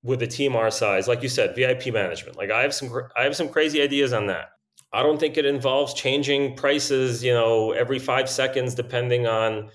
[0.03, 2.37] with a team our size, like you said, VIP management.
[2.37, 4.49] Like I have some I have some crazy ideas on that
[4.93, 9.69] I don't think it involves changing prices, you know, every five seconds, depending on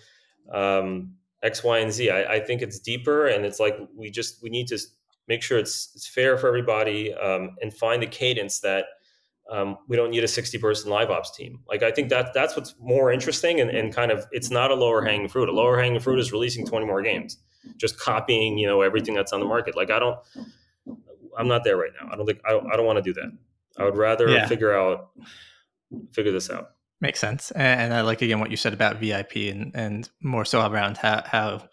[0.52, 2.10] um, X, Y, and Z.
[2.10, 4.78] I, I think it's deeper, and it's like we just we need to
[5.28, 8.86] make sure it's it's fair for everybody um, and find a cadence that
[9.50, 11.60] um, we don't need a 60 person live ops team.
[11.68, 14.74] Like I think that that's what's more interesting and, and kind of it's not a
[14.74, 15.48] lower hanging fruit.
[15.48, 17.38] A lower hanging fruit is releasing 20 more games,
[17.76, 19.76] just copying you know everything that's on the market.
[19.76, 20.18] Like I don't,
[21.36, 22.08] I'm not there right now.
[22.12, 23.32] I don't think I, I don't want to do that.
[23.78, 24.46] I would rather yeah.
[24.46, 25.10] figure out
[26.12, 26.72] figure this out.
[27.00, 27.50] Makes sense.
[27.52, 31.22] And I like again what you said about VIP and and more so around how
[31.24, 31.68] how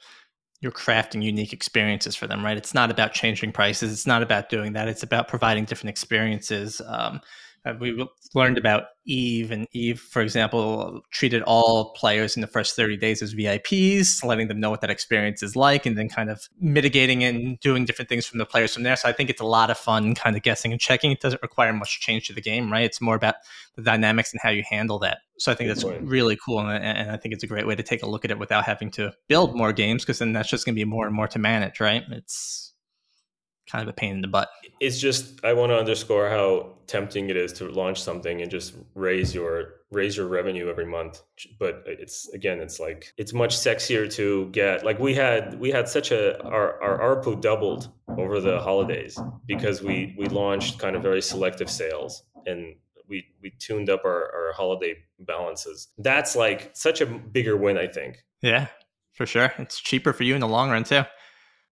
[0.62, 2.58] you're crafting unique experiences for them, right?
[2.58, 3.94] It's not about changing prices.
[3.94, 4.90] It's not about doing that.
[4.90, 6.82] It's about providing different experiences.
[6.86, 7.22] Um,
[7.66, 12.76] uh, we learned about Eve, and Eve, for example, treated all players in the first
[12.76, 16.30] 30 days as VIPs, letting them know what that experience is like, and then kind
[16.30, 18.96] of mitigating and doing different things from the players from there.
[18.96, 21.12] So I think it's a lot of fun kind of guessing and checking.
[21.12, 22.84] It doesn't require much change to the game, right?
[22.84, 23.36] It's more about
[23.76, 25.20] the dynamics and how you handle that.
[25.38, 26.60] So I think that's really cool.
[26.60, 28.66] And, and I think it's a great way to take a look at it without
[28.66, 31.28] having to build more games, because then that's just going to be more and more
[31.30, 32.04] to manage, right?
[32.12, 32.69] It's
[33.70, 34.50] kind of a pain in the butt.
[34.80, 38.74] It's just I want to underscore how tempting it is to launch something and just
[38.96, 41.22] raise your raise your revenue every month.
[41.60, 45.88] But it's again, it's like it's much sexier to get like we had we had
[45.88, 51.04] such a our our ARPU doubled over the holidays because we we launched kind of
[51.04, 52.76] very selective sales and
[53.08, 55.90] we we tuned up our, our holiday balances.
[55.98, 58.24] That's like such a bigger win, I think.
[58.42, 58.68] Yeah,
[59.14, 59.52] for sure.
[59.58, 61.04] It's cheaper for you in the long run too.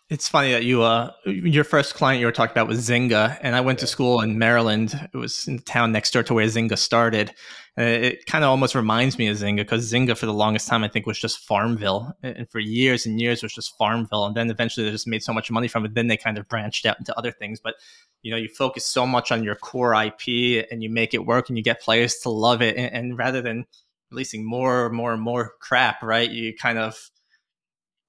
[0.10, 3.58] It's funny that you, uh, your first client you were talking about was Zynga, and
[3.58, 5.10] I went to school in Maryland.
[5.14, 7.34] It was in the town next door to where Zynga started.
[7.76, 10.86] And it kind of almost reminds me of Zynga because Zynga, for the longest time,
[10.86, 14.28] I think was just Farmville, and for years and years it was just Farmville.
[14.28, 15.94] And then eventually they just made so much money from it.
[15.94, 17.60] Then they kind of branched out into other things.
[17.60, 17.76] But
[18.22, 21.50] you know, you focus so much on your core IP, and you make it work,
[21.50, 22.78] and you get players to love it.
[22.78, 23.66] And, and rather than
[24.10, 26.32] releasing more, and more, and more crap, right?
[26.32, 26.98] You kind of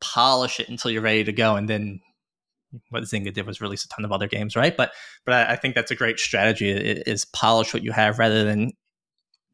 [0.01, 2.01] polish it until you're ready to go, and then
[2.91, 4.77] what Zynga did was release a ton of other games, right?
[4.77, 4.93] But
[5.25, 8.73] but I, I think that's a great strategy is polish what you have rather than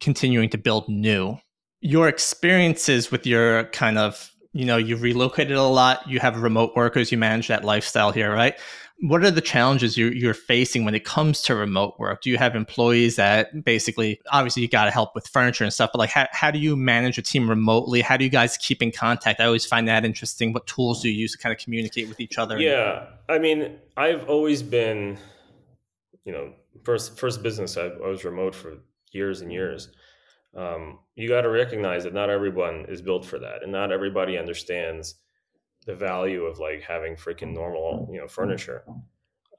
[0.01, 1.39] continuing to build new.
[1.81, 6.73] Your experiences with your kind of you know you've relocated a lot, you have remote
[6.75, 8.55] workers, you manage that lifestyle here, right?
[9.07, 12.23] What are the challenges you're, you're facing when it comes to remote work?
[12.23, 15.91] Do you have employees that basically, obviously, you got to help with furniture and stuff,
[15.93, 18.01] but like, how, how do you manage a team remotely?
[18.01, 19.41] How do you guys keep in contact?
[19.41, 20.55] I always find that interesting.
[20.55, 22.59] What tools do you use to kind of communicate with each other?
[22.59, 23.05] Yeah.
[23.29, 25.19] I mean, I've always been,
[26.25, 28.79] you know, first, first business, I, I was remote for
[29.13, 29.91] years and years.
[30.57, 34.39] Um, you got to recognize that not everyone is built for that, and not everybody
[34.39, 35.17] understands
[35.87, 38.85] the value of like having freaking normal, you know, furniture.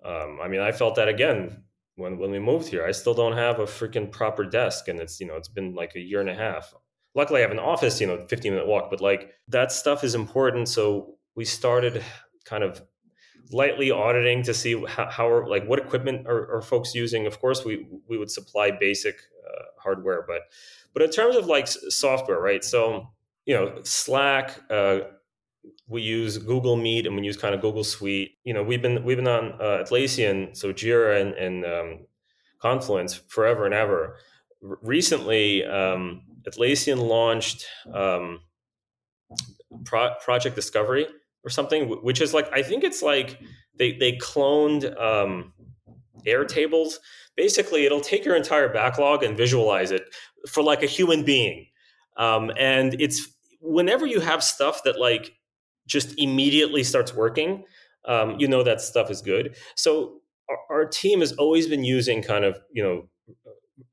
[0.03, 1.63] Um, I mean, I felt that again
[1.95, 2.85] when when we moved here.
[2.85, 5.95] I still don't have a freaking proper desk, and it's you know it's been like
[5.95, 6.73] a year and a half.
[7.13, 10.15] Luckily, I have an office, you know, 15 minute walk, but like that stuff is
[10.15, 10.67] important.
[10.67, 12.03] So we started
[12.43, 12.81] kind of
[13.51, 17.25] lightly auditing to see how, how are, like what equipment are, are, folks using.
[17.25, 20.41] Of course, we we would supply basic uh, hardware, but
[20.93, 22.63] but in terms of like software, right?
[22.63, 23.11] So
[23.45, 24.99] you know, Slack, uh,
[25.88, 28.38] we use Google Meet and we use kind of Google Suite.
[28.43, 32.00] You know, we've been we've been on uh, Atlassian, so Jira and, and um,
[32.60, 34.17] Confluence forever and ever.
[34.67, 38.39] R- recently, um, Atlassian launched um,
[39.84, 41.08] Pro- Project Discovery
[41.43, 43.39] or something, which is like I think it's like
[43.78, 45.54] they they cloned um,
[46.26, 46.95] Airtables.
[47.36, 50.04] Basically, it'll take your entire backlog and visualize it
[50.50, 51.67] for like a human being.
[52.17, 53.28] Um, and it's
[53.60, 55.34] whenever you have stuff that like
[55.88, 57.63] just immediately starts working,
[58.06, 59.56] um, you know that stuff is good.
[59.76, 63.10] So our, our team has always been using kind of you know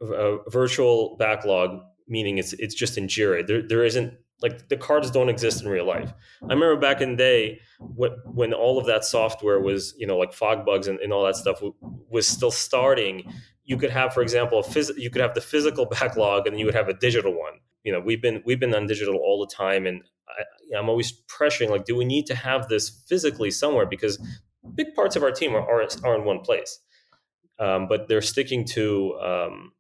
[0.01, 3.47] a virtual backlog, meaning it's it's just in Jira.
[3.47, 6.13] There there isn't like the cards don't exist in real life.
[6.43, 10.19] I remember back in the day when, when all of that software was, you know,
[10.19, 11.63] like FogBugz and, and all that stuff
[12.11, 13.33] was still starting.
[13.65, 16.75] You could have, for example, phys- you could have the physical backlog and you would
[16.75, 17.55] have a digital one.
[17.85, 21.13] You know, we've been we've been on digital all the time, and I, I'm always
[21.27, 23.87] pressuring like, do we need to have this physically somewhere?
[23.87, 24.19] Because
[24.75, 26.81] big parts of our team are are, are in one place,
[27.59, 29.73] um, but they're sticking to um,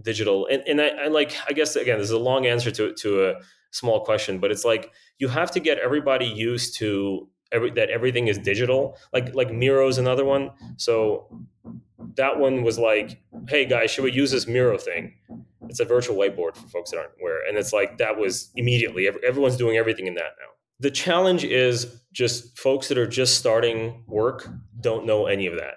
[0.00, 0.46] digital.
[0.50, 3.28] And, and I, I, like i guess again this is a long answer to, to
[3.30, 3.34] a
[3.70, 8.28] small question but it's like you have to get everybody used to every that everything
[8.28, 8.96] is digital.
[9.12, 10.50] Like like miro's another one.
[10.76, 11.44] So
[12.16, 15.14] that one was like hey guys should we use this miro thing
[15.72, 19.08] it's a virtual whiteboard for folks that aren't aware and it's like that was immediately
[19.26, 20.50] everyone's doing everything in that now.
[20.80, 24.46] The challenge is just folks that are just starting work
[24.78, 25.76] don't know any of that.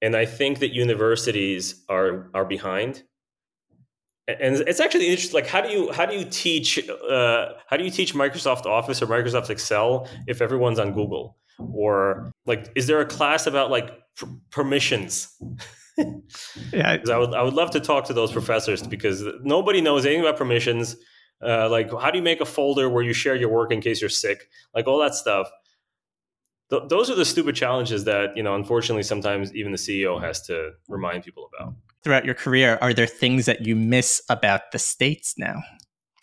[0.00, 3.02] And i think that universities are are behind.
[4.28, 7.82] And it's actually interesting like how do you how do you teach uh, how do
[7.84, 11.36] you teach microsoft office or microsoft excel if everyone's on google?
[11.58, 13.90] Or like is there a class about like
[14.50, 15.34] permissions
[16.72, 16.98] yeah.
[17.10, 20.36] I would, I would love to talk to those professors because nobody knows anything about
[20.36, 20.96] permissions.
[21.42, 24.00] Uh, like how do you make a folder where you share your work in case
[24.00, 24.48] you're sick?
[24.74, 25.48] Like all that stuff.
[26.70, 30.42] Th- those are the stupid challenges that you know unfortunately sometimes even the ceo has
[30.46, 31.74] to remind people about.
[32.02, 35.62] Throughout your career, are there things that you miss about the states now?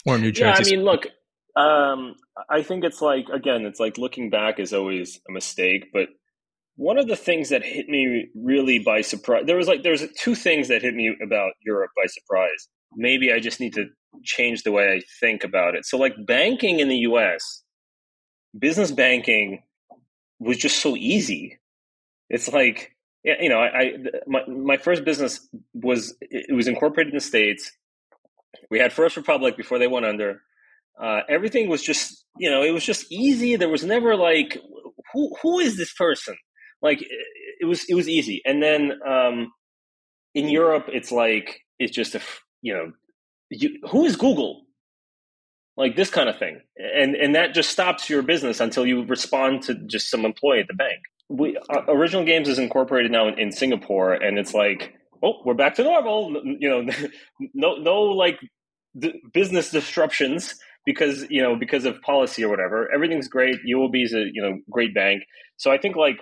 [0.05, 0.71] Or New Jersey?
[0.71, 1.07] Yeah, I mean, look,
[1.55, 2.15] um,
[2.49, 6.09] I think it's like again, it's like looking back is always a mistake, but
[6.75, 10.35] one of the things that hit me really by surprise there was like there's two
[10.35, 12.67] things that hit me about Europe by surprise.
[12.95, 13.87] Maybe I just need to
[14.23, 15.85] change the way I think about it.
[15.85, 17.63] So like banking in the US,
[18.57, 19.63] business banking
[20.39, 21.59] was just so easy.
[22.29, 23.93] It's like you know, I, I
[24.27, 27.71] my my first business was it was incorporated in the states.
[28.69, 30.41] We had First Republic before they went under.
[31.01, 33.55] Uh, everything was just you know it was just easy.
[33.55, 34.57] There was never like
[35.13, 36.35] who who is this person?
[36.83, 38.41] Like it was it was easy.
[38.45, 39.51] And then um,
[40.35, 42.21] in Europe, it's like it's just a
[42.61, 42.91] you know
[43.49, 44.61] you, who is Google?
[45.75, 49.63] Like this kind of thing, and and that just stops your business until you respond
[49.63, 53.39] to just some employee at the bank we uh, original games is incorporated now in,
[53.39, 54.93] in, Singapore, and it's like,
[55.23, 56.41] oh, we're back to normal.
[56.45, 56.93] You know,
[57.53, 58.39] no no like
[58.97, 62.91] d- business disruptions because you know because of policy or whatever.
[62.93, 63.55] Everything's great.
[63.67, 65.23] UOB is a you know great bank.
[65.57, 66.17] So I think like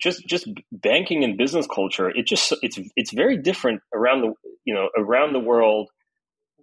[0.00, 4.32] just just banking and business culture, it just it's it's very different around the
[4.64, 5.88] you know around the world.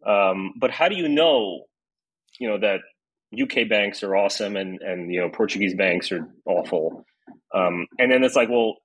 [0.05, 1.63] Um, but how do you know,
[2.39, 2.81] you know that
[3.39, 7.05] UK banks are awesome and and you know Portuguese banks are awful?
[7.53, 8.77] Um, and then it's like, well,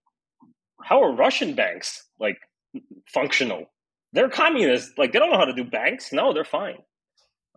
[0.83, 2.39] how are Russian banks like
[3.13, 3.67] functional?
[4.13, 4.93] They're communists.
[4.97, 6.13] Like they don't know how to do banks.
[6.13, 6.79] No, they're fine.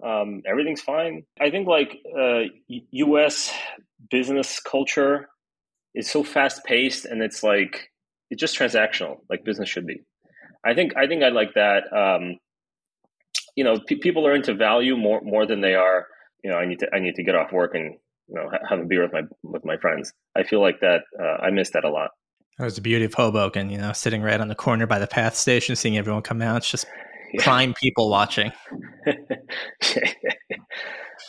[0.03, 1.23] Um, everything's fine.
[1.39, 3.53] I think like uh, U.S.
[4.09, 5.29] business culture
[5.95, 7.89] is so fast paced, and it's like
[8.29, 10.03] it's just transactional, like business should be.
[10.65, 11.83] I think I think I like that.
[11.93, 12.37] Um,
[13.55, 16.07] you know, people are into value more more than they are.
[16.43, 17.95] You know, I need to I need to get off work and
[18.27, 20.13] you know have a beer with my with my friends.
[20.35, 22.11] I feel like that uh, I miss that a lot.
[22.57, 25.07] That was the beauty of Hoboken, you know, sitting right on the corner by the
[25.07, 26.57] PATH station, seeing everyone come out.
[26.57, 26.85] It's just
[27.33, 27.43] yeah.
[27.43, 28.51] prime people watching.
[29.05, 29.25] that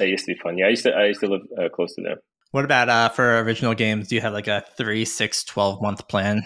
[0.00, 0.58] used to be fun.
[0.58, 2.16] Yeah, I used to I used to live uh, close to there.
[2.52, 4.08] What about uh, for original games?
[4.08, 6.42] Do you have like a three, six, 12 month plan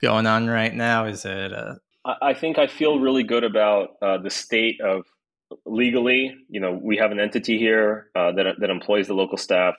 [0.00, 1.04] going on right now?
[1.04, 1.52] Is it?
[1.52, 1.78] A-
[2.22, 5.04] I think I feel really good about uh, the state of
[5.66, 6.34] legally.
[6.48, 9.74] You know, we have an entity here uh, that that employs the local staff.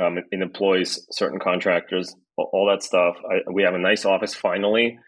[0.00, 3.16] Um, it, employs certain contractors, all that stuff.
[3.30, 4.98] I, we have a nice office finally.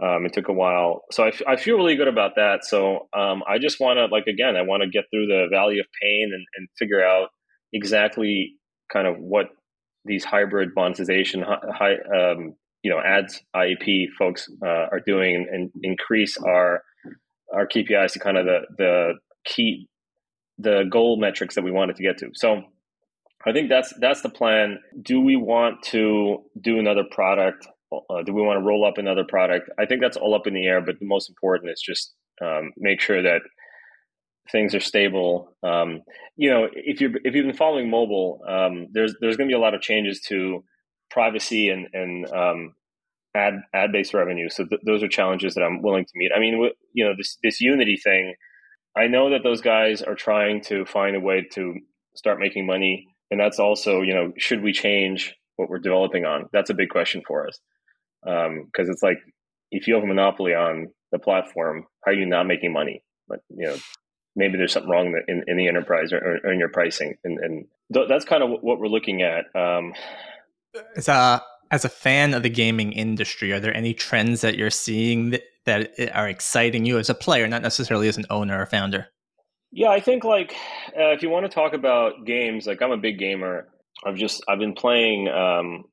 [0.00, 2.64] Um, it took a while, so I, I feel really good about that.
[2.64, 5.78] So um, I just want to, like, again, I want to get through the valley
[5.78, 7.30] of pain and, and figure out
[7.72, 8.56] exactly
[8.92, 9.46] kind of what
[10.04, 16.36] these hybrid monetization, high, um, you know, ads IAP folks uh, are doing, and increase
[16.38, 16.82] our
[17.52, 19.88] our KPIs to kind of the the key
[20.58, 22.30] the goal metrics that we wanted to get to.
[22.34, 22.62] So
[23.46, 24.78] I think that's that's the plan.
[25.02, 27.66] Do we want to do another product?
[27.92, 29.70] Uh, do we want to roll up another product?
[29.78, 30.80] I think that's all up in the air.
[30.80, 33.42] But the most important is just um, make sure that
[34.50, 35.56] things are stable.
[35.62, 36.02] Um,
[36.36, 39.56] you know, if you if you've been following mobile, um, there's there's going to be
[39.56, 40.64] a lot of changes to
[41.10, 42.74] privacy and and um,
[43.34, 44.48] ad ad based revenue.
[44.48, 46.32] So th- those are challenges that I'm willing to meet.
[46.34, 48.34] I mean, w- you know, this this Unity thing.
[48.96, 51.74] I know that those guys are trying to find a way to
[52.14, 56.46] start making money and that's also you know should we change what we're developing on
[56.50, 57.58] that's a big question for us
[58.22, 59.18] because um, it's like
[59.70, 63.02] if you have a monopoly on the platform, how are you not making money?
[63.28, 63.76] But you know,
[64.36, 67.66] maybe there's something wrong in, in the enterprise or, or in your pricing, and, and
[67.92, 69.46] th- that's kind of what we're looking at.
[69.54, 69.94] Um,
[70.94, 74.70] as a as a fan of the gaming industry, are there any trends that you're
[74.70, 78.66] seeing that, that are exciting you as a player, not necessarily as an owner or
[78.66, 79.08] founder?
[79.72, 80.52] Yeah, I think like
[80.96, 83.68] uh, if you want to talk about games, like I'm a big gamer.
[84.04, 85.28] I've just I've been playing.
[85.28, 85.84] Um,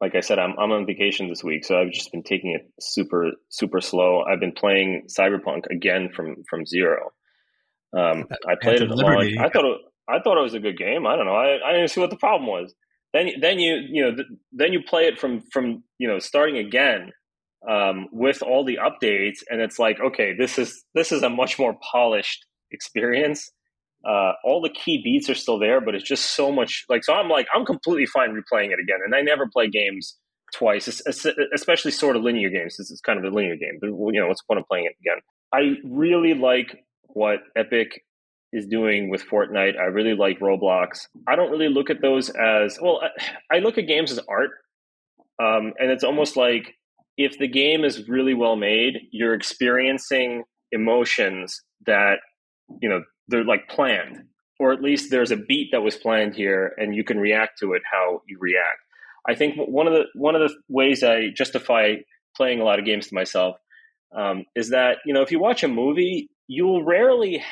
[0.00, 2.70] like I said, I'm I'm on vacation this week, so I've just been taking it
[2.80, 4.22] super super slow.
[4.22, 7.12] I've been playing Cyberpunk again from from zero.
[7.96, 9.34] Um, I played it at launch.
[9.38, 9.78] I thought it,
[10.08, 11.06] I thought it was a good game.
[11.06, 11.34] I don't know.
[11.34, 12.74] I, I didn't see what the problem was.
[13.12, 16.58] Then then you you know th- then you play it from from you know starting
[16.58, 17.12] again
[17.68, 21.58] um, with all the updates, and it's like okay, this is this is a much
[21.58, 23.50] more polished experience.
[24.06, 27.14] Uh, all the key beats are still there, but it's just so much like so.
[27.14, 30.18] I'm like I'm completely fine replaying it again, and I never play games
[30.54, 30.88] twice,
[31.54, 32.76] especially sort of linear games.
[32.76, 34.86] This is kind of a linear game, but you know what's the point of playing
[34.86, 35.20] it again?
[35.52, 36.84] I really like
[37.14, 38.02] what Epic
[38.52, 39.78] is doing with Fortnite.
[39.78, 41.08] I really like Roblox.
[41.26, 43.00] I don't really look at those as well.
[43.50, 44.50] I, look at games as art,
[45.42, 46.74] um, and it's almost like
[47.16, 52.18] if the game is really well made, you're experiencing emotions that
[52.80, 54.22] you know they're like planned,
[54.60, 57.72] or at least there's a beat that was planned here, and you can react to
[57.72, 58.78] it how you react.
[59.28, 61.96] I think one of the one of the ways I justify
[62.36, 63.56] playing a lot of games to myself
[64.14, 67.42] um, is that you know if you watch a movie, you will rarely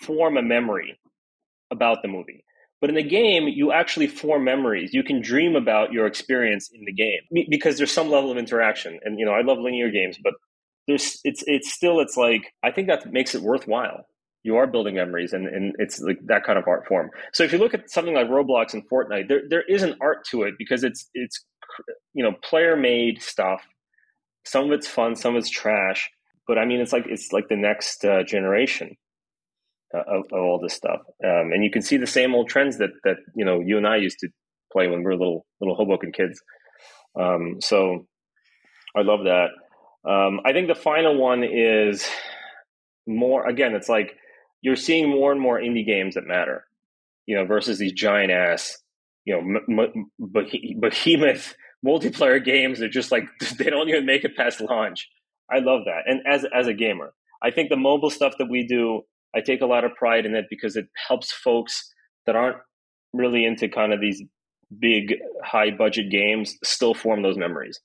[0.00, 0.98] form a memory
[1.70, 2.44] about the movie.
[2.80, 4.94] But in the game, you actually form memories.
[4.94, 9.00] You can dream about your experience in the game because there's some level of interaction.
[9.04, 10.34] And you know, I love linear games, but
[10.86, 14.06] there's it's it's still it's like I think that makes it worthwhile.
[14.44, 17.10] You are building memories, and, and it's like that kind of art form.
[17.32, 20.24] So if you look at something like Roblox and Fortnite, there there is an art
[20.30, 21.44] to it because it's it's
[22.14, 23.60] you know player made stuff.
[24.44, 26.08] Some of it's fun, some of it's trash.
[26.48, 28.96] But I mean, it's like it's like the next uh, generation
[29.94, 32.78] uh, of, of, all this stuff, um, and you can see the same old trends
[32.78, 34.28] that that you know you and I used to
[34.72, 36.40] play when we were little little Hoboken kids.
[37.20, 38.06] Um, so
[38.96, 39.48] I love that.
[40.08, 42.08] Um, I think the final one is
[43.06, 43.46] more.
[43.46, 44.14] Again, it's like
[44.62, 46.64] you're seeing more and more indie games that matter,
[47.26, 48.78] you know, versus these giant ass,
[49.26, 51.54] you know, m- m- behemoth
[51.86, 53.24] multiplayer games that just like
[53.58, 55.08] they don't even make it past launch.
[55.50, 58.66] I love that, and as as a gamer, I think the mobile stuff that we
[58.66, 59.02] do
[59.34, 61.92] I take a lot of pride in it because it helps folks
[62.26, 62.56] that aren't
[63.12, 64.22] really into kind of these
[64.78, 67.80] big high budget games still form those memories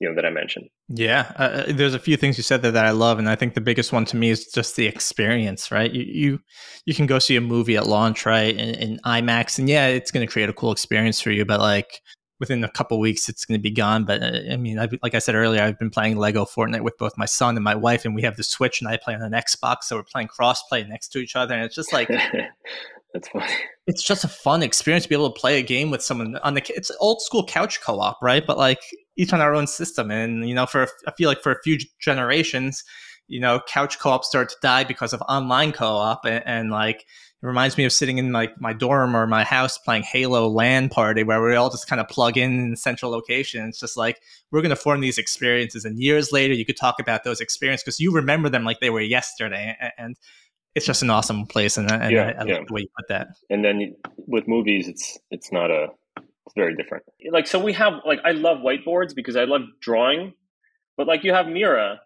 [0.00, 0.66] you know that i mentioned.
[0.88, 3.36] Yeah uh, uh, there's a few things you said there that i love and i
[3.36, 5.92] think the biggest one to me is just the experience right?
[5.92, 6.40] You you,
[6.86, 10.10] you can go see a movie at launch right in, in imax and yeah it's
[10.10, 12.00] going to create a cool experience for you but like
[12.40, 15.14] within a couple weeks it's going to be gone but uh, i mean I've, like
[15.14, 18.04] i said earlier i've been playing lego fortnite with both my son and my wife
[18.04, 20.86] and we have the switch and i play on an xbox so we're playing crossplay
[20.88, 22.08] next to each other and it's just like
[23.14, 23.52] that's funny.
[23.86, 26.54] It's just a fun experience to be able to play a game with someone on
[26.54, 28.44] the it's old school couch co-op right?
[28.44, 28.80] But like
[29.16, 31.78] each on our own system and you know for i feel like for a few
[32.00, 32.84] generations
[33.28, 37.04] you know couch co-op started to die because of online co-op and, and like
[37.44, 40.88] it reminds me of sitting in like my dorm or my house playing Halo LAN
[40.88, 43.68] party where we all just kind of plug in in central location.
[43.68, 44.18] It's just like
[44.50, 47.84] we're going to form these experiences, and years later you could talk about those experiences
[47.84, 50.16] because you remember them like they were yesterday, and
[50.74, 51.76] it's just an awesome place.
[51.76, 52.54] And, and yeah, I, I yeah.
[52.54, 53.28] like the way you put that.
[53.50, 57.04] And then with movies, it's it's not a it's very different.
[57.30, 60.32] Like so, we have like I love whiteboards because I love drawing,
[60.96, 62.00] but like you have Mira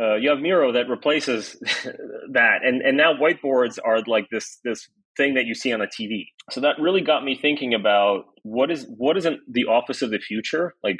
[0.00, 1.56] uh, you have Miro that replaces
[2.32, 5.86] that, and and now whiteboards are like this this thing that you see on the
[5.86, 6.26] TV.
[6.50, 10.18] So that really got me thinking about what is what isn't the office of the
[10.18, 10.74] future?
[10.82, 10.98] Like,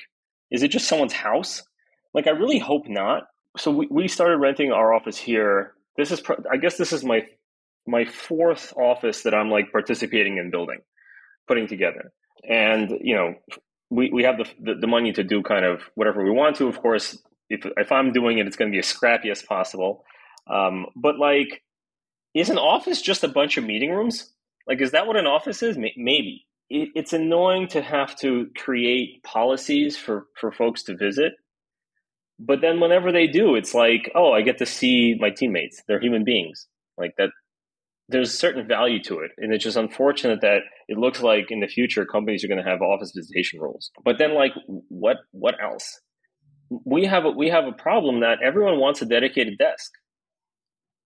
[0.51, 1.63] is it just someone's house?
[2.15, 3.25] Like, I really hope not.
[3.57, 5.73] So we, we started renting our office here.
[5.97, 7.23] This is I guess this is my
[7.87, 10.81] my fourth office that I'm like participating in building,
[11.49, 12.13] putting together,
[12.49, 13.35] and you know
[13.91, 16.67] we, we have the, the, the money to do kind of whatever we want to.
[16.67, 17.19] Of course,
[17.49, 20.05] if if I'm doing it, it's going to be as scrappy as possible.
[20.51, 21.63] Um, but like,
[22.35, 24.33] is an office just a bunch of meeting rooms?
[24.67, 25.77] Like, is that what an office is?
[25.77, 26.47] Maybe.
[26.71, 31.33] It, it's annoying to have to create policies for for folks to visit.
[32.39, 35.83] But then whenever they do, it's like, oh, I get to see my teammates.
[35.87, 36.67] They're human beings.
[36.97, 37.31] Like that.
[38.09, 41.61] There's a certain value to it, and it's just unfortunate that it looks like in
[41.61, 43.91] the future companies are going to have office visitation rules.
[44.05, 44.53] But then, like,
[44.89, 46.01] what what else?
[46.85, 49.93] We have a, we have a problem that everyone wants a dedicated desk.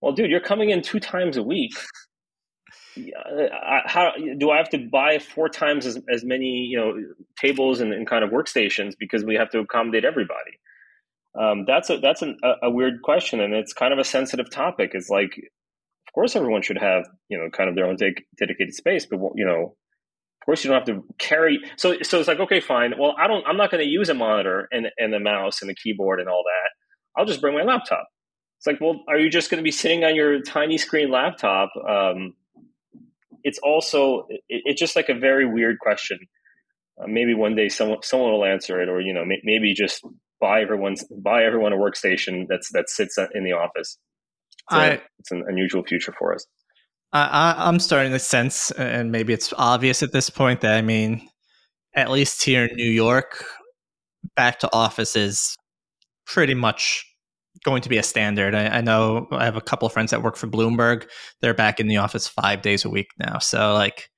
[0.00, 1.72] Well, dude, you're coming in two times a week.
[3.86, 6.94] how do I have to buy four times as, as many you know
[7.40, 10.58] tables and, and kind of workstations because we have to accommodate everybody?
[11.38, 14.50] Um, that's a that's an, a, a, weird question, and it's kind of a sensitive
[14.50, 14.92] topic.
[14.94, 18.74] It's like, of course, everyone should have you know kind of their own de- dedicated
[18.74, 19.76] space, but you know,
[20.46, 21.60] course, you don't have to carry.
[21.76, 22.94] So so it's like, okay, fine.
[22.98, 23.44] Well, I don't.
[23.46, 26.28] I'm not going to use a monitor and and the mouse and the keyboard and
[26.28, 27.20] all that.
[27.20, 28.06] I'll just bring my laptop.
[28.58, 31.70] It's like, well, are you just going to be sitting on your tiny screen laptop?
[31.76, 32.34] Um,
[33.42, 36.18] it's also it, it's just like a very weird question.
[37.02, 40.04] Uh, maybe one day someone someone will answer it, or you know, may, maybe just
[40.40, 43.98] buy everyone's buy everyone a workstation that's that sits in the office.
[44.70, 46.46] So I, it's an unusual future for us.
[47.12, 51.28] I, I'm starting to sense, and maybe it's obvious at this point that I mean,
[51.94, 53.44] at least here in New York,
[54.34, 55.56] back to office is
[56.26, 57.04] pretty much
[57.64, 58.54] going to be a standard.
[58.54, 61.06] I, I, know I have a couple of friends that work for Bloomberg.
[61.40, 63.38] They're back in the office five days a week now.
[63.38, 64.08] So like,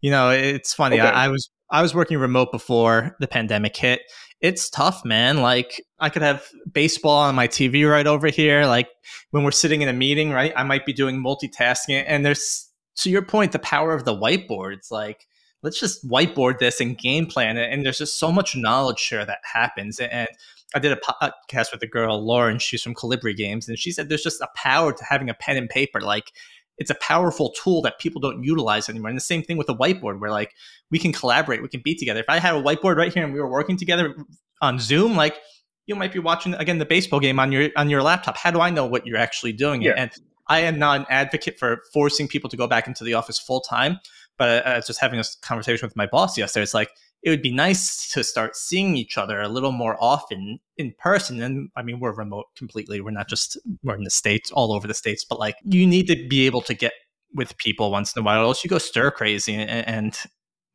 [0.00, 1.00] you know, it's funny.
[1.00, 1.08] Okay.
[1.08, 4.00] I, I, was I was working remote before the pandemic hit.
[4.42, 5.38] It's tough, man.
[5.40, 8.66] Like I could have baseball on my TV right over here.
[8.66, 8.88] Like
[9.30, 10.52] when we're sitting in a meeting, right?
[10.56, 12.04] I might be doing multitasking.
[12.06, 14.90] And there's to your point, the power of the whiteboards.
[14.90, 15.26] Like
[15.62, 17.72] let's just whiteboard this and game plan it.
[17.72, 19.98] And there's just so much knowledge share that happens.
[20.00, 20.28] And
[20.74, 22.58] I did a podcast with a girl, Lauren.
[22.58, 25.56] She's from Colibri Games, and she said there's just a power to having a pen
[25.56, 26.00] and paper.
[26.00, 26.32] Like
[26.78, 29.08] it's a powerful tool that people don't utilize anymore.
[29.08, 30.52] And the same thing with the whiteboard, where like
[30.90, 32.20] we can collaborate, we can be together.
[32.20, 34.14] If I had a whiteboard right here and we were working together
[34.60, 35.38] on Zoom, like
[35.86, 38.36] you might be watching again the baseball game on your on your laptop.
[38.36, 39.82] How do I know what you're actually doing?
[39.82, 39.94] Yeah.
[39.96, 40.10] And
[40.48, 43.60] I am not an advocate for forcing people to go back into the office full
[43.60, 43.98] time.
[44.38, 46.62] But I was just having a conversation with my boss yesterday.
[46.62, 46.90] It's like
[47.22, 51.40] it would be nice to start seeing each other a little more often in person.
[51.40, 53.00] And I mean, we're remote completely.
[53.00, 55.24] We're not just we're in the states, all over the states.
[55.24, 56.92] But like, you need to be able to get
[57.34, 60.18] with people once in a while, or else you go stir crazy, and, and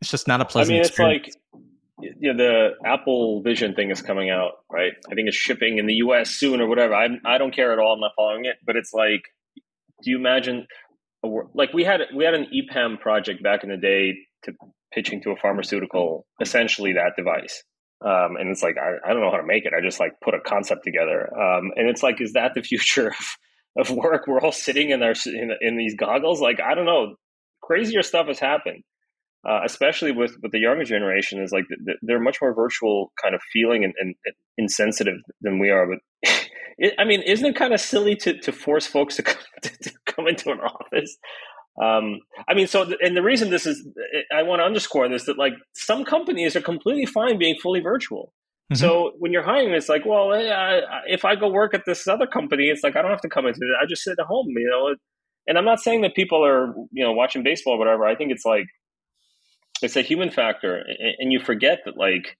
[0.02, 0.74] it's just not a pleasant.
[0.74, 1.36] I mean, it's experience.
[2.00, 4.94] like yeah, the Apple Vision thing is coming out, right?
[5.12, 6.30] I think it's shipping in the U.S.
[6.30, 6.96] soon or whatever.
[6.96, 7.94] I I don't care at all.
[7.94, 9.22] I'm not following it, but it's like,
[10.04, 10.68] do you imagine?
[11.54, 14.54] like we had we had an EPAM project back in the day to
[14.94, 17.64] pitching to a pharmaceutical essentially that device.
[18.04, 19.74] Um, and it's like I, I don't know how to make it.
[19.76, 21.30] I just like put a concept together.
[21.36, 23.08] Um, and it's like, is that the future
[23.78, 24.28] of, of work?
[24.28, 26.42] We're all sitting in our in, in these goggles.
[26.42, 27.16] Like I don't know,
[27.62, 28.84] crazier stuff has happened.
[29.48, 31.64] Uh, especially with, with the younger generation, is like
[32.02, 35.88] they're much more virtual kind of feeling and, and, and insensitive than we are.
[35.88, 36.30] But
[36.78, 39.70] it, I mean, isn't it kind of silly to, to force folks to come, to,
[39.70, 41.18] to come into an office?
[41.82, 43.88] Um, I mean, so, and the reason this is,
[44.34, 48.34] I want to underscore this that like some companies are completely fine being fully virtual.
[48.72, 48.82] Mm-hmm.
[48.82, 50.32] So when you're hiring, it's like, well,
[51.08, 53.46] if I go work at this other company, it's like I don't have to come
[53.46, 53.82] into it.
[53.82, 54.96] I just sit at home, you know.
[55.48, 58.06] And I'm not saying that people are, you know, watching baseball or whatever.
[58.06, 58.66] I think it's like
[59.82, 60.84] it's a human factor,
[61.20, 62.36] and you forget that like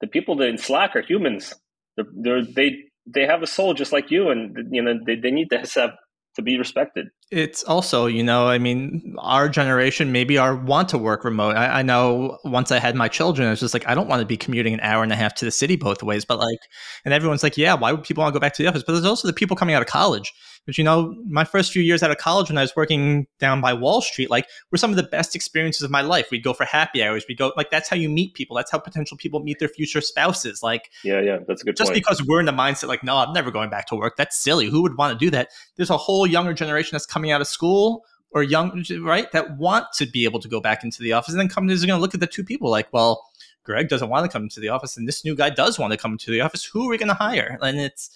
[0.00, 1.54] the people that in Slack are humans.
[1.96, 5.30] They're, they're, they they have a soul just like you, and you know they, they
[5.30, 5.92] need to have
[6.34, 7.08] to be respected.
[7.30, 11.56] It's also, you know, I mean, our generation maybe are want to work remote.
[11.56, 14.20] I, I, know once I had my children, I was just like, I don't want
[14.20, 16.24] to be commuting an hour and a half to the city both ways.
[16.24, 16.58] But like,
[17.04, 18.82] and everyone's like, yeah, why would people want to go back to the office?
[18.86, 20.32] But there's also the people coming out of college
[20.66, 23.60] but you know, my first few years out of college when I was working down
[23.60, 26.28] by Wall Street, like were some of the best experiences of my life.
[26.30, 27.24] We'd go for happy hours.
[27.28, 28.56] We'd go like that's how you meet people.
[28.56, 30.62] That's how potential people meet their future spouses.
[30.62, 32.02] Like Yeah, yeah, that's a good just point.
[32.02, 34.16] because we're in the mindset like, no, I'm never going back to work.
[34.16, 34.66] That's silly.
[34.66, 35.48] Who would want to do that?
[35.76, 38.04] There's a whole younger generation that's coming out of school
[38.34, 41.40] or young right that want to be able to go back into the office and
[41.40, 43.28] then companies are going to look at the two people like well
[43.64, 45.96] greg doesn't want to come to the office and this new guy does want to
[45.96, 48.10] come to the office who are we going to hire and it's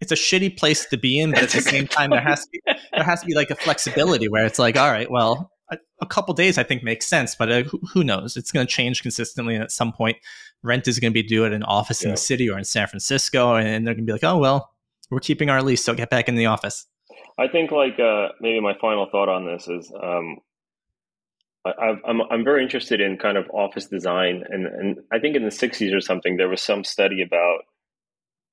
[0.00, 2.48] it's a shitty place to be in, but at the same time, there has to
[2.52, 2.60] be,
[2.92, 6.06] there has to be like a flexibility where it's like, all right, well, a, a
[6.06, 8.36] couple days I think makes sense, but uh, who, who, knows?
[8.36, 10.18] It's going to change consistently, and at some point,
[10.62, 12.08] rent is going to be due at an office yeah.
[12.08, 14.70] in the city or in San Francisco, and they're going to be like, oh well,
[15.10, 16.86] we're keeping our lease, so get back in the office.
[17.38, 20.36] I think like uh, maybe my final thought on this is um,
[21.64, 25.42] I, I'm I'm very interested in kind of office design, and and I think in
[25.42, 27.62] the '60s or something there was some study about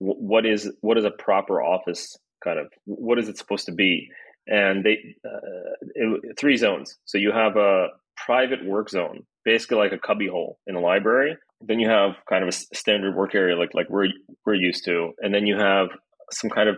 [0.04, 4.10] what is what is a proper office kind of what is it supposed to be?
[4.47, 6.97] And they uh, it, three zones.
[7.06, 7.88] So you have a
[8.18, 11.38] private work zone basically like a cubby hole in a library.
[11.62, 14.10] Then you have kind of a standard work area like like we're
[14.45, 15.12] we're used to.
[15.20, 15.89] And then you have
[16.32, 16.78] some kind of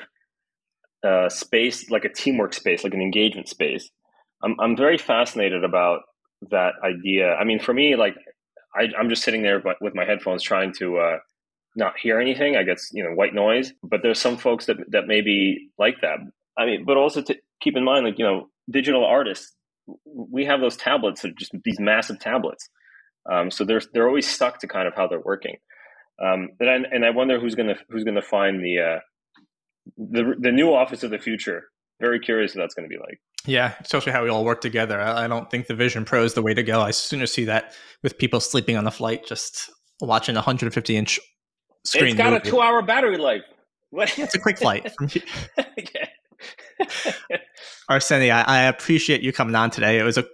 [1.04, 3.90] uh, space like a teamwork space like an engagement space.
[4.44, 6.02] I'm, I'm very fascinated about
[6.52, 7.34] that idea.
[7.34, 8.16] I mean for me like
[8.78, 11.18] I, i'm just sitting there with my headphones trying to uh,
[11.76, 12.56] not hear anything.
[12.56, 13.74] I guess you know white noise.
[13.84, 16.20] But there's some folks that that maybe like that.
[16.58, 19.56] I mean, but also to keep in mind, like you know, digital artists
[20.06, 22.70] we have those tablets that are just these massive tablets.
[23.32, 25.58] Um, so they're they're always stuck to kind of how they're working.
[26.24, 29.00] Um, and I, and I wonder who's gonna who's gonna find the uh,
[29.98, 31.66] the the new office of the future.
[32.00, 33.20] Very curious what that's going to be like.
[33.46, 35.00] Yeah, especially how we all work together.
[35.00, 36.82] I, I don't think the Vision Pro is the way to go.
[36.82, 37.74] I sooner see that
[38.04, 39.70] with people sleeping on the flight, just
[40.02, 41.20] watching a 150 inch
[41.86, 42.08] screen.
[42.08, 42.48] It's got movie.
[42.48, 43.44] a two hour battery life.
[43.92, 44.18] What?
[44.18, 44.92] Yeah, it's a quick flight.
[47.90, 50.00] Arseny, I, I appreciate you coming on today.
[50.00, 50.26] It was a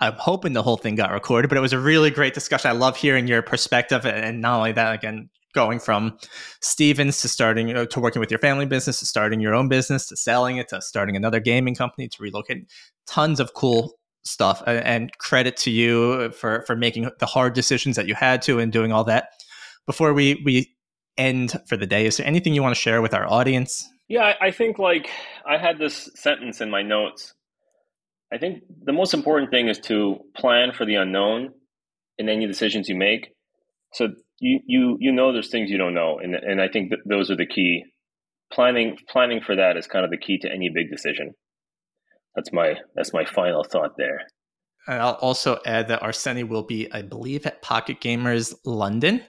[0.00, 2.70] I'm hoping the whole thing got recorded, but it was a really great discussion.
[2.70, 6.18] I love hearing your perspective, and not only that, again, going from
[6.60, 10.06] Stevens to starting uh, to working with your family business to starting your own business
[10.08, 12.66] to selling it to starting another gaming company to relocating.
[13.06, 18.06] Tons of cool stuff, and credit to you for for making the hard decisions that
[18.06, 19.30] you had to and doing all that.
[19.86, 20.75] Before we we
[21.18, 23.88] end for the day, is there anything you want to share with our audience?
[24.08, 25.08] Yeah, I, I think like
[25.46, 27.34] I had this sentence in my notes.
[28.32, 31.50] I think the most important thing is to plan for the unknown
[32.18, 33.28] in any decisions you make.
[33.92, 34.08] So
[34.40, 37.30] you you you know there's things you don't know, and and I think that those
[37.30, 37.84] are the key.
[38.52, 41.32] Planning planning for that is kind of the key to any big decision.
[42.34, 44.20] That's my that's my final thought there.
[44.86, 49.22] And I'll also add that Arseny will be, I believe, at Pocket Gamers London,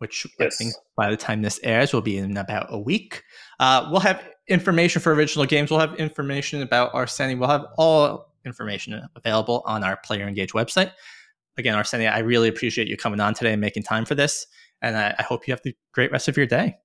[0.00, 0.54] which yes.
[0.54, 3.22] I think by the time this airs will be in about a week.
[3.58, 5.70] Uh, we'll have information for original games.
[5.70, 7.38] We'll have information about Arseny.
[7.38, 10.92] We'll have all information available on our Player Engage website.
[11.58, 14.46] Again, Arseny, I really appreciate you coming on today and making time for this.
[14.80, 16.78] And I, I hope you have the great rest of your day.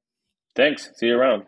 [0.56, 0.92] Thanks.
[0.96, 1.46] See you around.